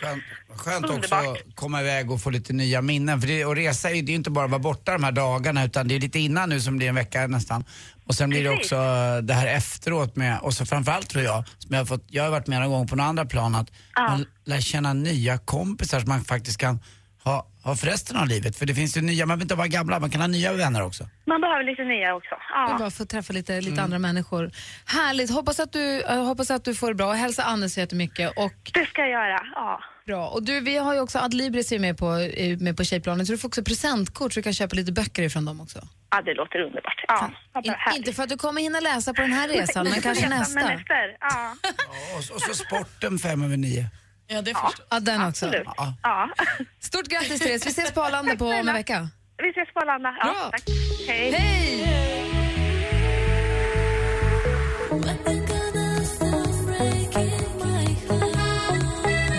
[0.00, 3.20] Skönt, skönt också att komma iväg och få lite nya minnen.
[3.20, 5.12] För det, och resa är ju det är inte bara att vara borta de här
[5.12, 7.64] dagarna utan det är lite innan nu som blir en vecka nästan.
[8.06, 8.76] Och sen blir det också
[9.22, 12.30] det här efteråt med, och så framförallt tror jag, som jag har fått, jag har
[12.30, 16.08] varit med några gånger på några andra plan, att man lär känna nya kompisar som
[16.08, 16.80] man faktiskt kan
[17.28, 18.56] ha, ha för resten av livet.
[18.56, 20.82] För det finns ju nya, man behöver inte vara gamla, man kan ha nya vänner
[20.82, 21.04] också.
[21.26, 22.34] Man behöver lite nya också.
[22.50, 22.76] Ja.
[22.78, 23.84] bara få träffa lite, lite Mm.
[23.84, 24.50] andra människor.
[24.86, 25.30] Härligt.
[25.30, 27.12] Hoppas att, du, jag hoppas att du får det bra.
[27.12, 28.32] Hälsa Anne så jättemycket.
[28.36, 29.40] Och, Det ska jag göra.
[29.54, 29.80] Ja.
[30.06, 30.28] bra.
[30.28, 33.32] Och du, vi har ju också Adlibris är med på, är med på tjejplanen, så
[33.32, 35.78] du får också presentkort så du kan köpa lite böcker ifrån dem också.
[36.10, 37.04] ja, det låter underbart.
[37.08, 37.30] Ja.
[37.64, 40.28] In, bara inte för att du kommer hinna läsa på den här resan, men kanske
[40.28, 40.60] nästa.
[40.60, 41.16] Men efter.
[41.20, 41.54] Ja.
[42.12, 43.86] Och, och så sporten fem över nio.
[44.30, 44.72] Ja, det ja.
[44.90, 45.46] Ja, den också.
[45.46, 45.66] Absolut.
[45.76, 45.94] Ja.
[46.02, 46.30] Ja.
[46.80, 49.08] Stort grattis Therese, vi ses på Arlanda på om en vecka.
[49.42, 50.16] Vi ses på Arlanda.
[50.20, 50.50] Ja, Bra.
[50.50, 50.62] tack.
[51.08, 51.30] Hej.
[51.32, 52.88] Hej!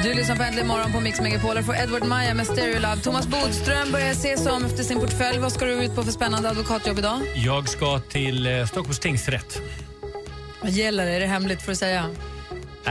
[0.04, 2.98] Du lyssnar på Äntligen morgon på Mix Megapol och får Edward Maja med Stereo Love.
[2.98, 5.40] Thomas Bodström börjar se sig om efter sin portfölj.
[5.40, 7.20] Vad ska du ut på för spännande advokatjobb idag?
[7.36, 9.62] Jag ska till eh, Stockholms tingsrätt.
[10.62, 11.12] Vad gäller det?
[11.12, 12.10] Är det hemligt för att säga?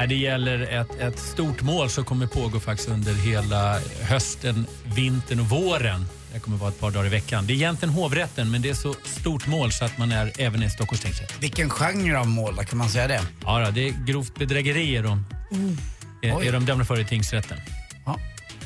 [0.08, 5.46] Det gäller ett, ett stort mål som kommer pågå faktiskt under hela hösten, vintern och
[5.46, 6.06] våren.
[6.32, 7.46] Det kommer vara ett par dagar i veckan.
[7.46, 10.62] Det är egentligen hovrätten, men det är så stort mål så att man är även
[10.62, 11.34] i Stockholms tingsrätt.
[11.40, 13.20] Vilken genre av mål då, kan man säga det?
[13.44, 15.24] Ja, då, det är grovt bedrägeri är de,
[16.22, 17.58] är, är de dömda för i tingsrätten.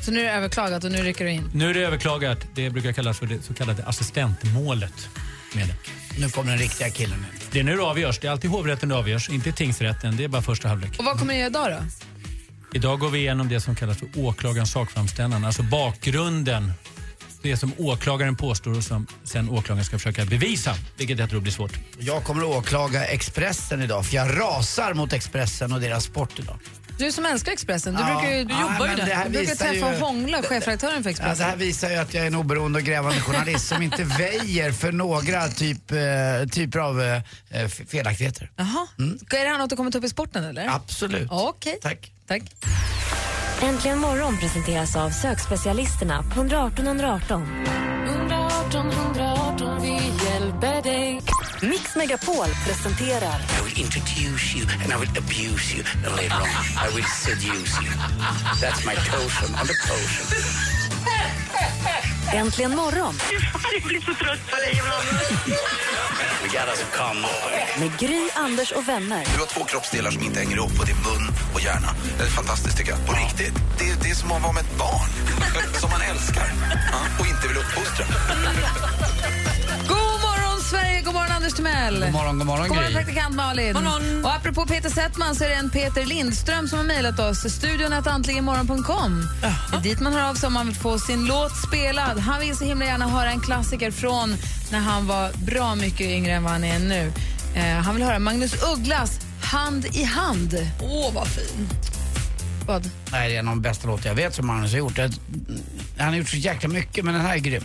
[0.01, 1.51] Så nu är det överklagat och nu rycker du in?
[1.53, 2.47] Nu är det överklagat.
[2.55, 5.09] Det brukar kallas för det så kallade assistentmålet.
[5.55, 5.75] Med det.
[6.19, 7.25] Nu kommer den riktiga killen.
[7.51, 8.19] Det är nu det avgörs.
[8.19, 10.17] Det är alltid hovrätten det avgörs, inte tingsrätten.
[10.17, 10.99] Det är bara första halvlek.
[10.99, 11.77] Och vad kommer ni göra idag då?
[12.77, 16.71] Idag går vi igenom det som kallas för åklagarens sakframställan, alltså bakgrunden.
[17.41, 21.51] Det som åklagaren påstår och som sen åklagaren ska försöka bevisa, vilket jag tror blir
[21.51, 21.79] svårt.
[21.99, 26.59] Jag kommer att åklaga Expressen idag för jag rasar mot Expressen och deras sport idag.
[26.97, 28.05] Du som älskar Expressen, du, Ja.
[28.05, 29.29] brukar ju, du Ja, jobbar ju men det här där.
[29.29, 31.37] Du brukar träffa ju- och hångla chefredaktören för Ja, Expressen.
[31.37, 34.71] det här visar ju att jag är en oberoende och grävande journalist som inte väjer
[34.71, 35.97] för några typ, eh,
[36.51, 38.51] typer av eh, felaktigheter.
[38.55, 38.87] Jaha.
[39.25, 40.67] Ska- Är det här något du kommer ta upp i sporten eller?
[40.75, 41.27] Absolut.
[41.31, 41.77] Okej.
[41.81, 42.11] Tack.
[42.27, 42.41] Tack.
[43.61, 47.65] Äntligen morgon presenteras av sökspecialisterna på 118 118.
[48.07, 49.91] 118 118, vi
[50.25, 51.02] hjälper dig.
[51.63, 56.49] Mix Megapol presenterar I will introduce you and I will abuse you and later on
[56.75, 57.91] I will seduce you.
[58.59, 60.25] That's my potion on the potion.
[62.33, 63.15] Äntligen morgon
[63.73, 65.07] Jag blir så trött på dig ibland.
[66.41, 67.27] We got us come
[67.79, 69.25] med Gry, Anders och vänner.
[69.33, 71.95] Du har två kroppsdelar som inte hänger ihop och det är mun och hjärna.
[72.17, 73.05] Det är fantastiskt tycker jag.
[73.07, 73.53] På riktigt.
[73.79, 75.09] Det är, det är som att vara med ett barn.
[75.81, 76.45] som man älskar.
[76.91, 78.05] Ja, och inte vill uppfostra.
[80.73, 81.99] God morgon Sverige, god morgon Anders Timell.
[81.99, 83.73] God morgon, god morgon God morgon praktikant Malin.
[83.73, 84.25] morgon.
[84.25, 87.53] Och apropå Peter Settman så är det en Peter Lindström som har mejlat oss.
[87.53, 89.27] Studion att antligenmorgon.com.
[89.71, 92.19] Det är dit man hör av sig om man vill få sin låt spelad.
[92.19, 94.35] Han vill så himla gärna höra en klassiker från
[94.71, 97.11] när han var bra mycket yngre än vad han är nu.
[97.55, 100.67] Eh, han vill höra Magnus Ugglas Hand i hand.
[100.81, 101.69] Åh, vad fin.
[102.67, 102.89] Vad?
[103.11, 104.97] Nej, det är en av de bästa låtar jag vet som Magnus har gjort.
[104.97, 105.13] Jag-
[105.97, 107.63] Han har gjort så jäkla mycket men den här är grym.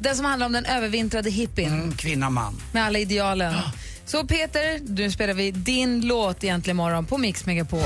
[0.00, 1.72] Den som handlar om den övervintrade hippien.
[1.72, 2.62] Mm, kvinna, man.
[2.72, 3.52] Med alla idealen.
[3.52, 3.72] Ja.
[4.04, 7.80] Så Peter, nu spelar vi din låt egentligen imorgon på Mix Megapol.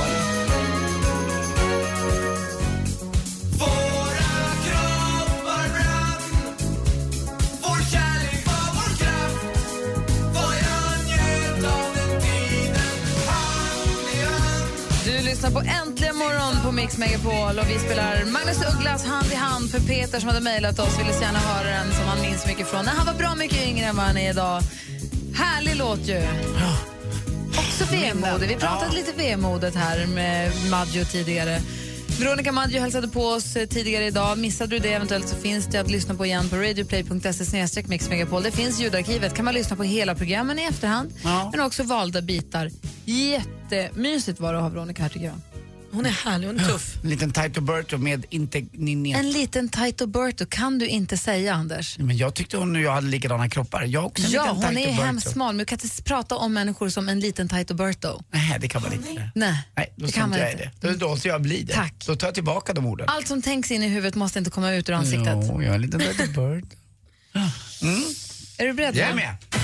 [15.45, 15.69] lyssnar på
[16.25, 20.29] morgon på Mix Megapol och vi spelar Magnus Ugglas Hand i hand för Peter som
[20.29, 23.07] hade mejlat oss ville så gärna höra den som han minns mycket från när han
[23.07, 24.63] var bra mycket yngre än vad han är idag.
[25.35, 26.23] Härlig låt ju.
[27.49, 28.49] Också vemodig.
[28.49, 31.61] Vi pratade lite vemodet här med Maggio tidigare.
[32.21, 34.39] Veronica Maggio hälsade på oss eh, tidigare idag.
[34.39, 38.43] Missade du det eventuellt så finns det att lyssna på igen på radioplay.se mixmegapol.
[38.43, 39.35] Det finns ljudarkivet.
[39.35, 41.13] kan man lyssna på hela programmen i efterhand
[41.53, 42.71] men också valda bitar.
[43.05, 45.64] Jättemysigt var det att ha Veronica här tycker jag.
[45.95, 46.97] Hon är härlig, hon är tuff.
[47.03, 49.19] En liten Taito Berto med inte ninja.
[49.19, 51.99] En liten Taito Berto kan du inte säga, Anders.
[51.99, 53.83] Men jag tyckte hon och jag hade likadana kroppar.
[53.83, 56.53] Jag också en Ja, liten hon är hemskt smal, men du kan inte prata om
[56.53, 58.23] människor som en liten Taito Berto.
[58.31, 59.31] Nej, det kan man inte.
[59.35, 60.71] Nej, Nej, då inte man jag inte.
[60.81, 60.95] det.
[60.97, 61.73] Då, ska jag bli det.
[61.73, 61.95] Tack.
[62.07, 63.09] Då tar jag tillbaka de orden.
[63.09, 65.39] Allt som tänks in i huvudet måste inte komma ut ur ansiktet.
[65.43, 66.67] Jo, jag är en liten Taito Berto.
[67.83, 68.03] Mm.
[68.59, 68.97] Är du beredd?
[68.97, 69.64] Jag är va?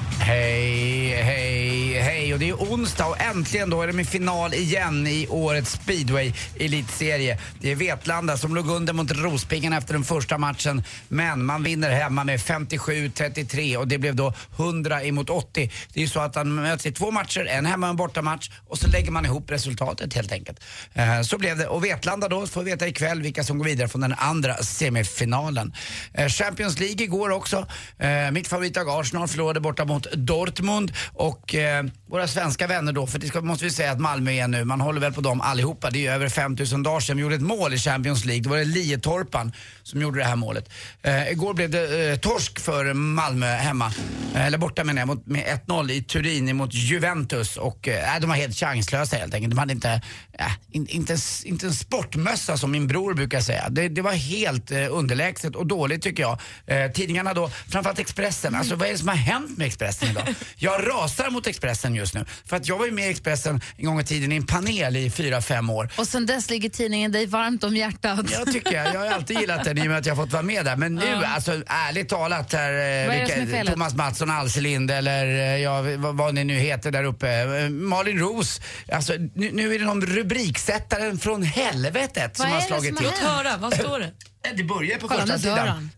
[0.23, 2.33] Hej, hej, hej.
[2.33, 6.33] Och det är onsdag och äntligen då är det med final igen i årets speedway
[6.59, 7.39] elitserie.
[7.59, 10.83] Det är Vetlanda som låg under mot Rospiggarna efter den första matchen.
[11.07, 15.71] Men man vinner hemma med 57-33 och det blev då 100 emot 80.
[15.93, 18.49] Det är ju så att man möts i två matcher, en hemma och en bortamatch
[18.67, 20.59] och så lägger man ihop resultatet helt enkelt.
[20.93, 21.67] Eh, så blev det.
[21.67, 25.73] Och Vetlanda då får vi veta ikväll vilka som går vidare från den andra semifinalen.
[26.13, 27.67] Eh, Champions League igår också.
[27.99, 33.19] Eh, mitt favoritlag Arsenal förlorade borta mot Dortmund och eh, våra svenska vänner då, för
[33.19, 35.89] det ska, måste vi säga att Malmö är nu, man håller väl på dem allihopa.
[35.89, 38.43] Det är ju över 5000 dagar sedan vi gjorde ett mål i Champions League.
[38.43, 39.51] Då var det Lietorpan
[39.83, 40.69] som gjorde det här målet.
[41.01, 43.93] Eh, igår blev det eh, torsk för Malmö hemma,
[44.35, 48.29] eh, eller borta menar jag, mot, med 1-0 i Turin mot Juventus och eh, de
[48.29, 49.51] var helt chanslösa helt enkelt.
[49.51, 50.01] De hade inte,
[50.39, 53.69] eh, in, inte, inte en sportmössa som min bror brukar säga.
[53.69, 56.39] Det, det var helt eh, underlägset och dåligt tycker jag.
[56.65, 60.35] Eh, tidningarna då, framförallt Expressen, alltså vad är det som har hänt med Expressen idag?
[60.55, 62.25] Jag rasar mot Expressen just nu.
[62.45, 64.97] För att jag var ju med i Expressen en gång i tiden i en panel
[64.97, 65.89] i fyra fem år.
[65.97, 68.31] Och sen dess ligger tidningen dig varmt om hjärtat.
[68.31, 68.95] Jag tycker jag.
[68.95, 70.75] Jag har alltid gillat den i och med att jag har fått vara med där.
[70.75, 71.27] Men nu, Ja.
[71.27, 73.71] alltså ärligt talat här, eh, Vad är det som är vilka?
[73.71, 77.29] Thomas Mattsson Alselind eller eh, ja, vad, vad ni nu heter där uppe.
[77.29, 78.61] Eh, Malin Roos.
[78.91, 82.87] Alltså nu, nu är det någon rubriksättaren från helvetet som Vad har är det slagit
[82.87, 83.05] som till.
[83.05, 83.23] har hänt?
[83.23, 84.11] Låt höra, vad står det?
[84.55, 85.67] Det börjar på Kolla, första sidan.
[85.67, 85.89] han.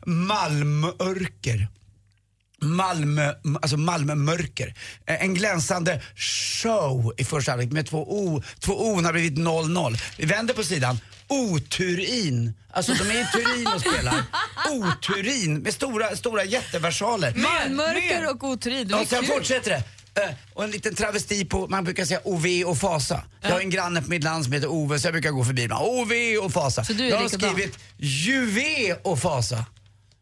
[2.64, 4.76] Malmö, alltså Malmömörker.
[5.08, 8.44] Eh, En glänsande show i första halvlek med två O.
[8.60, 9.98] Två O har blivit 0-0.
[10.18, 11.00] Vi vänder på sidan.
[11.28, 12.54] Oturin.
[12.74, 14.24] Alltså de är i Turin och spelar.
[14.72, 17.34] Oturin med stora, stora jätteversaler.
[17.70, 19.28] Mörker och oturin, det Och sen kul.
[19.34, 19.84] fortsätter det.
[20.24, 23.24] Eh, Och en liten travesti på, man brukar säga OV och Fasa.
[23.42, 25.62] Jag har en granne på mitt land som heter Ove så jag brukar gå förbi
[25.64, 25.86] ibland.
[25.88, 26.12] OV
[26.46, 26.84] och Fasa.
[26.84, 27.54] Så du är jag har likadan?
[27.54, 29.66] skrivit Juve och Fasa.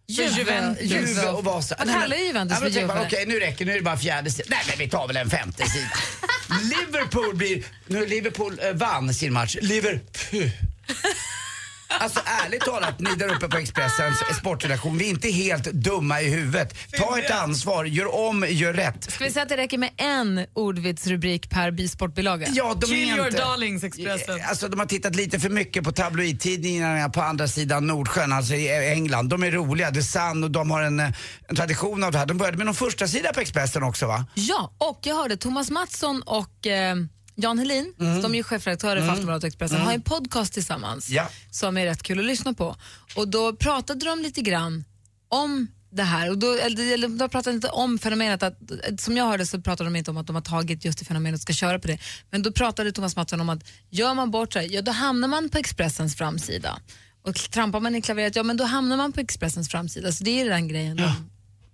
[0.08, 0.84] Juventus.
[0.84, 1.76] Juve och Vasa.
[1.80, 3.06] Men- kallar Juventus för Juve?
[3.06, 4.48] Okej, nu räcker Nu är det bara fjärde sidan.
[4.50, 5.90] Nej, men vi tar väl en femte sida.
[6.64, 7.64] Liverpool blir...
[7.88, 9.58] Nu Liverpool eh, vann sin match.
[9.62, 10.52] Liverpool.
[12.02, 16.30] Alltså ärligt talat, ni där uppe på Expressens sportredaktion, vi är inte helt dumma i
[16.30, 16.76] huvudet.
[16.98, 19.12] Ta ett ansvar, gör om, gör rätt.
[19.12, 22.48] Ska vi säga att det räcker med en ordvitsrubrik per bisportbilaga?
[22.54, 24.42] Ja, de Kill är your darlings, Expressen.
[24.50, 28.92] Alltså de har tittat lite för mycket på tabloidtidningarna på andra sidan Nordsjön, alltså i
[28.92, 29.30] England.
[29.30, 31.12] De är roliga, The Sun och de har en, eh,
[31.48, 32.26] en tradition av det här.
[32.26, 34.26] De började med någon första sida på Expressen också va?
[34.34, 36.96] Ja, och jag hörde Thomas Mattsson och eh,
[37.42, 38.22] Jan Helin, Mm.
[38.22, 39.10] de är ju chefredaktörer för Mm.
[39.14, 39.88] Aftonbladet och Expressen, Mm.
[39.88, 41.30] har en podcast tillsammans Ja.
[41.52, 42.76] som är rätt kul att lyssna på.
[43.16, 44.84] Och då pratade de lite grann
[45.30, 46.30] om det här.
[46.30, 48.58] Och då, eller, de pratade inte om fenomenet, att,
[49.00, 51.38] som jag hörde så pratade de inte om att de har tagit just det fenomenet
[51.38, 51.98] och ska köra på det.
[52.30, 55.50] Men då pratade Thomas Mattsson om att gör man bort sig, ja då hamnar man
[55.50, 56.80] på Expressens framsida.
[57.24, 60.12] Och trampar man i klaveret, ja men då hamnar man på Expressens framsida.
[60.12, 61.04] Så det är den grejen de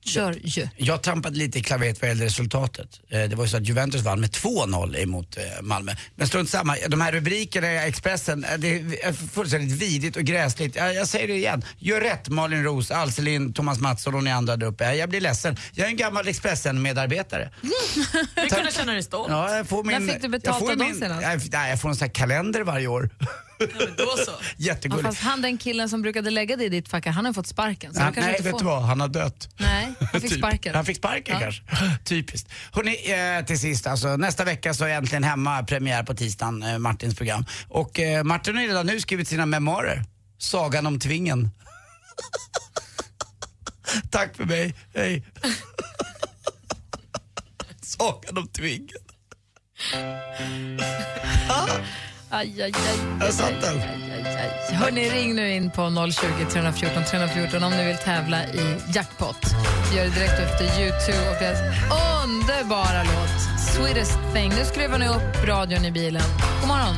[0.08, 0.68] kör ju.
[0.78, 2.88] Jag trampade lite i klaveret vad gäller resultatet.
[3.10, 5.96] Eh, Det var ju så att Juventus vann med 2-0 emot eh, Malmö.
[6.16, 10.76] Men strunt samma, de här rubrikerna i Expressen, eh, det är fullständigt vidrigt och gräsligt.
[10.76, 14.68] Jag, säger det igen, gör rätt Malin Roos, Alselin, Thomas Mattsson och ni andra där
[14.68, 14.94] uppe.
[14.94, 15.58] Jag blir ledsen.
[15.74, 17.50] Jag är en gammal Expressen-medarbetare.
[18.44, 19.30] Vi kunde känna dig stolt.
[19.32, 21.22] Ja, jag får min, När fick du betalt jag får min, senast?
[21.24, 23.10] jag, nej, jag får en sån här kalender varje år.
[23.98, 24.32] Då så.
[24.32, 25.08] Ja, Jättegulligt.
[25.08, 27.94] fast han den killen som brukade lägga det i ditt fack, han har fått sparken.
[27.94, 28.60] Så Ja, du kanske nej, inte vet får.
[28.60, 28.82] du vad?
[28.84, 29.50] Han har dött.
[29.58, 30.40] Nej, han fick Typ.
[30.40, 30.76] sparken.
[30.76, 31.40] Han fick sparken Ja.
[31.42, 31.64] kanske.
[32.04, 32.50] Typiskt.
[32.72, 34.18] Hörrni, eh, till sist alltså.
[34.18, 37.46] Nästa vecka så är jag äntligen hemma, premiär på tisdagen, eh, Martins program.
[37.70, 40.06] Och eh, Martin har redan nu skrivit sina memoarer.
[40.38, 41.50] Sagan om tvingen.
[44.12, 45.24] Tack för mig, hej.
[47.82, 48.98] Sagan om tvingen.
[52.30, 52.72] Aj, aj, aj.
[53.20, 53.82] Jag satt den.
[54.78, 59.38] Hörni, ring nu in på 020 314 314 om ni vill tävla i jackpot.
[59.96, 61.60] Gör det direkt efter U2 och deras
[62.24, 64.50] underbara låt Sweetest thing.
[64.50, 66.24] Nu skruvar ni upp radion i bilen.
[66.62, 66.96] God morgon.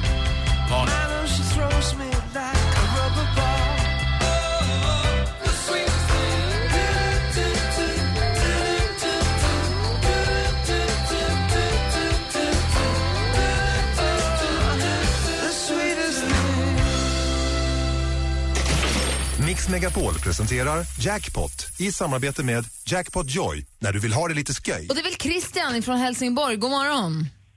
[19.50, 24.54] Mix Megapol presenterar Jackpot i samarbete med Jackpot Joy när du vill ha det lite
[24.54, 24.88] sköj.
[24.90, 26.56] Och det är väl Christian från Helsingborg.
[26.56, 27.14] God morgon.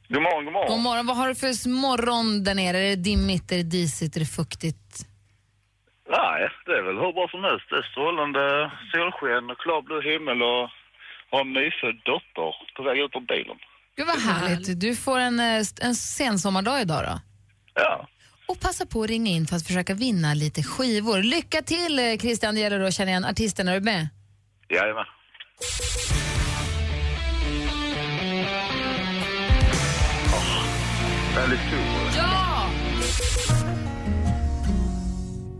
[0.08, 0.70] God morgon, god morgon.
[0.72, 1.06] God morgon.
[1.06, 2.78] Vad har du för morgon där nere?
[2.78, 4.92] Är det dimmigt, är det disigt, är det fuktigt?
[6.16, 7.66] Nej, det är väl hur bra som helst.
[7.70, 8.42] Det är strålande
[8.92, 10.64] solsken och klarblå himmel och
[11.32, 13.58] har en nyfödd dotter på väg ut ur bilen.
[13.96, 14.80] Gud vad härligt.
[14.80, 17.14] Du får en, eh, en sensommardag idag då.
[17.74, 18.08] Ja.
[18.46, 21.22] Och passa på att ringa in för att försöka vinna lite skivor.
[21.22, 23.68] Lycka till eh, Christian, det gäller då att känna igen artisten.
[23.68, 24.08] Är du med?
[24.68, 25.04] Jajamän.
[30.32, 30.64] Oh,
[31.36, 32.12] väldigt cool.
[32.16, 32.68] Ja!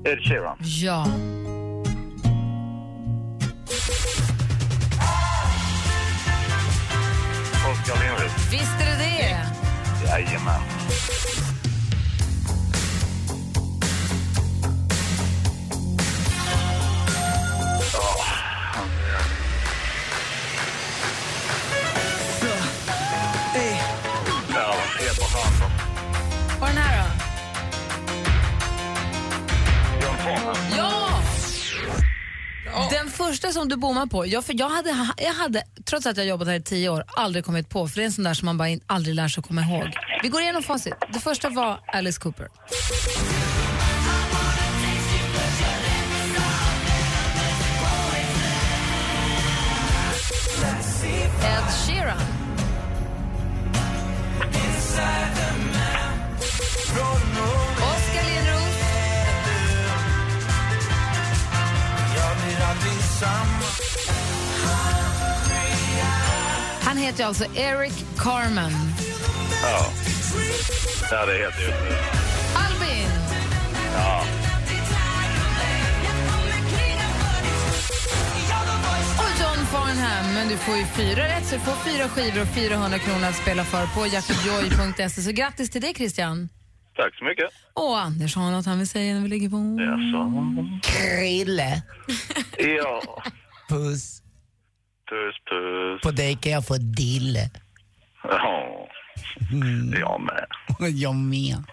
[0.05, 0.57] Ed Sheeran.
[0.61, 1.07] Ja.
[7.73, 8.53] Oskar Lindros.
[8.53, 9.47] Visst är det det?
[10.07, 10.61] Jajamän.
[32.91, 36.27] Den första som du bommar på, jag, för jag, hade, jag hade, trots att jag
[36.27, 38.47] jobbat här i tio år, aldrig kommit på, för det är en sån där som
[38.47, 39.97] man bara in, aldrig lär sig att komma ihåg.
[40.23, 40.95] Vi går igenom facit.
[41.13, 42.49] Det första var Alice Cooper.
[67.23, 68.73] Heter alltså Eric Carmen.
[69.63, 69.93] Ja.
[71.11, 71.73] Ja, det heter ju...
[72.57, 73.11] Albin.
[73.95, 74.25] Ja.
[79.19, 80.35] Och John Farnham.
[80.35, 83.37] Men du får ju fyra rätt, så du får fyra skivor och 400 kronor att
[83.37, 85.23] spela för på jackpotjoy.se.
[85.23, 86.49] Så grattis till det, Christian.
[86.97, 87.51] Tack så mycket.
[87.75, 89.79] Och Anders har något han vill säga när vi ligger på.
[90.83, 91.83] Krille.
[92.59, 93.23] Ja.
[93.69, 94.22] Puss.
[95.13, 96.03] Puss, puss.
[96.03, 97.51] På dig kan jag få dille.
[98.23, 98.89] Ja.
[100.01, 100.47] Jag med.
[100.99, 101.65] Jag med.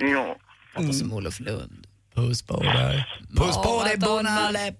[0.00, 0.36] Ja.
[0.76, 1.86] Låter som Olof Lund.
[2.14, 3.06] Puss på dig.
[3.36, 4.76] Puss på dig, Bonnaläpp.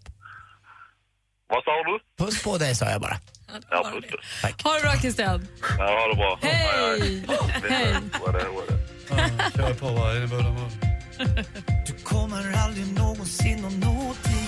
[1.48, 2.24] Vad sa du?
[2.24, 3.16] Puss på dig, sa jag bara.
[3.70, 4.40] Ja, puss, puss.
[4.42, 4.62] Tack.
[4.62, 5.46] Ha det bra, Christian.
[5.78, 6.38] Ja, ha det bra.
[6.42, 7.24] Hej!
[7.70, 7.94] Hej!
[9.56, 10.70] Kör på bullar.
[11.86, 14.45] Du kommer aldrig någonsin att nå dit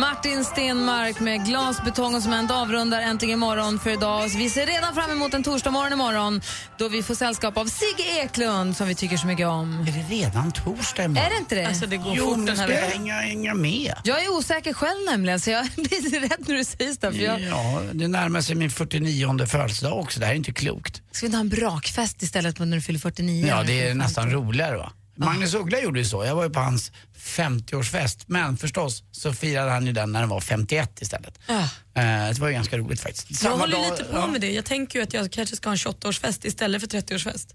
[0.00, 4.28] Martin Stenmark med glas, betong och cement avrundar äntligen morgon för idag.
[4.28, 6.40] Vi ser redan fram emot en torsdag morgon imorgon
[6.78, 9.80] då vi får sällskap av Sigge Eklund som vi tycker så mycket om.
[9.80, 11.24] Är det redan torsdag imorgon?
[11.26, 11.66] Är det inte det?
[11.66, 12.90] Alltså det går Jo, fort men den här veckan.
[12.90, 13.94] hänga, hänga med?
[14.04, 17.12] Jag är osäker själv nämligen så jag blir rätt när du säger det.
[17.12, 17.40] För jag...
[17.40, 20.20] Ja, det närmar sig min 49 födelsedag också.
[20.20, 21.02] Det här är inte klokt.
[21.12, 23.46] Ska vi inte ha en brakfest istället på när du fyller 49?
[23.48, 24.92] Ja, det är nästan roligare va?
[25.16, 26.24] Magnus Uggla gjorde ju så.
[26.24, 28.24] Jag var ju på hans 50-årsfest.
[28.26, 31.38] Men förstås så firade han ju den när den var 51 istället.
[31.46, 31.54] Ja.
[31.94, 33.30] Eh, det var ju ganska roligt faktiskt.
[33.30, 34.26] Jag Samma håller dag- lite på ja.
[34.26, 34.50] med det.
[34.52, 37.46] Jag tänker ju att jag kanske ska ha en 28-årsfest istället för 30-årsfest.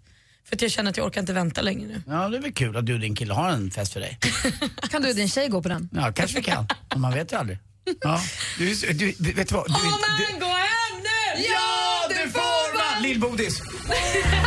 [0.49, 2.01] För att jag känner att jag orkar inte vänta längre nu.
[2.07, 4.19] Ja, det är väl kul att du och din kille har en fest för dig.
[4.91, 5.89] Kan du och din tjej gå på den?
[5.91, 6.67] Ja, kanske vi kan.
[6.89, 7.59] Men man vet ju aldrig.
[8.01, 8.21] Ja.
[8.57, 9.65] Du, du, du, vet du vad?
[9.67, 11.43] Du, du, gå hem nu!
[11.53, 13.03] Ja, det får man!
[13.03, 13.61] Lill-Bodis!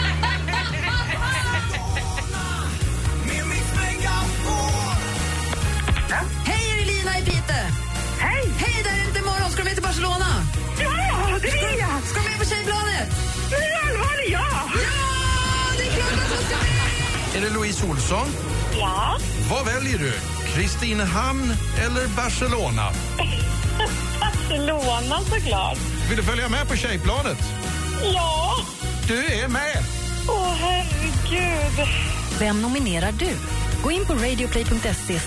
[17.36, 18.26] Är det Louise Olsson?
[18.78, 19.18] Ja.
[19.50, 20.12] Vad väljer du?
[20.54, 21.52] Kristinehamn
[21.84, 22.90] eller Barcelona?
[24.20, 25.78] Barcelona såklart.
[26.08, 27.38] Vill du följa med på Tjejplanet?
[28.14, 28.56] Ja.
[29.08, 29.82] Du är med!
[30.28, 31.88] Åh, herregud.
[32.38, 33.30] Vem nominerar du?
[33.82, 35.20] Gå in på radioplay.se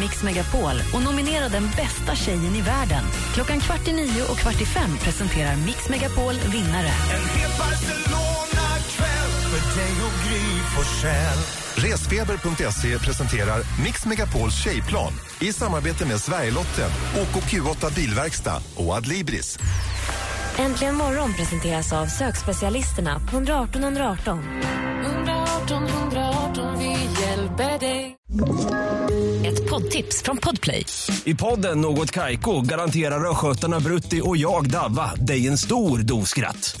[0.00, 3.04] mixmegapol och nominera den bästa tjejen i världen.
[3.34, 6.90] Klockan kvart i nio och kvart i fem presenterar Mix Megapol vinnare.
[9.58, 11.38] För dig och Gry Forssell.
[11.90, 19.58] Resfeber.se presenterar Mix Megapols tjejplan i samarbete med Sverigelotten, OKQ8 Bilverkstad och Adlibris.
[20.58, 24.38] Äntligen morgon presenteras av sökspecialisterna på 118 118.
[25.04, 26.90] 118 118, vi
[27.22, 28.16] hjälper dig.
[29.46, 30.84] Ett poddtips från Podplay.
[31.24, 36.80] I podden Något Kaiko garanterar östgötarna Brutti och jag, Davva, dig en stor dos skratt.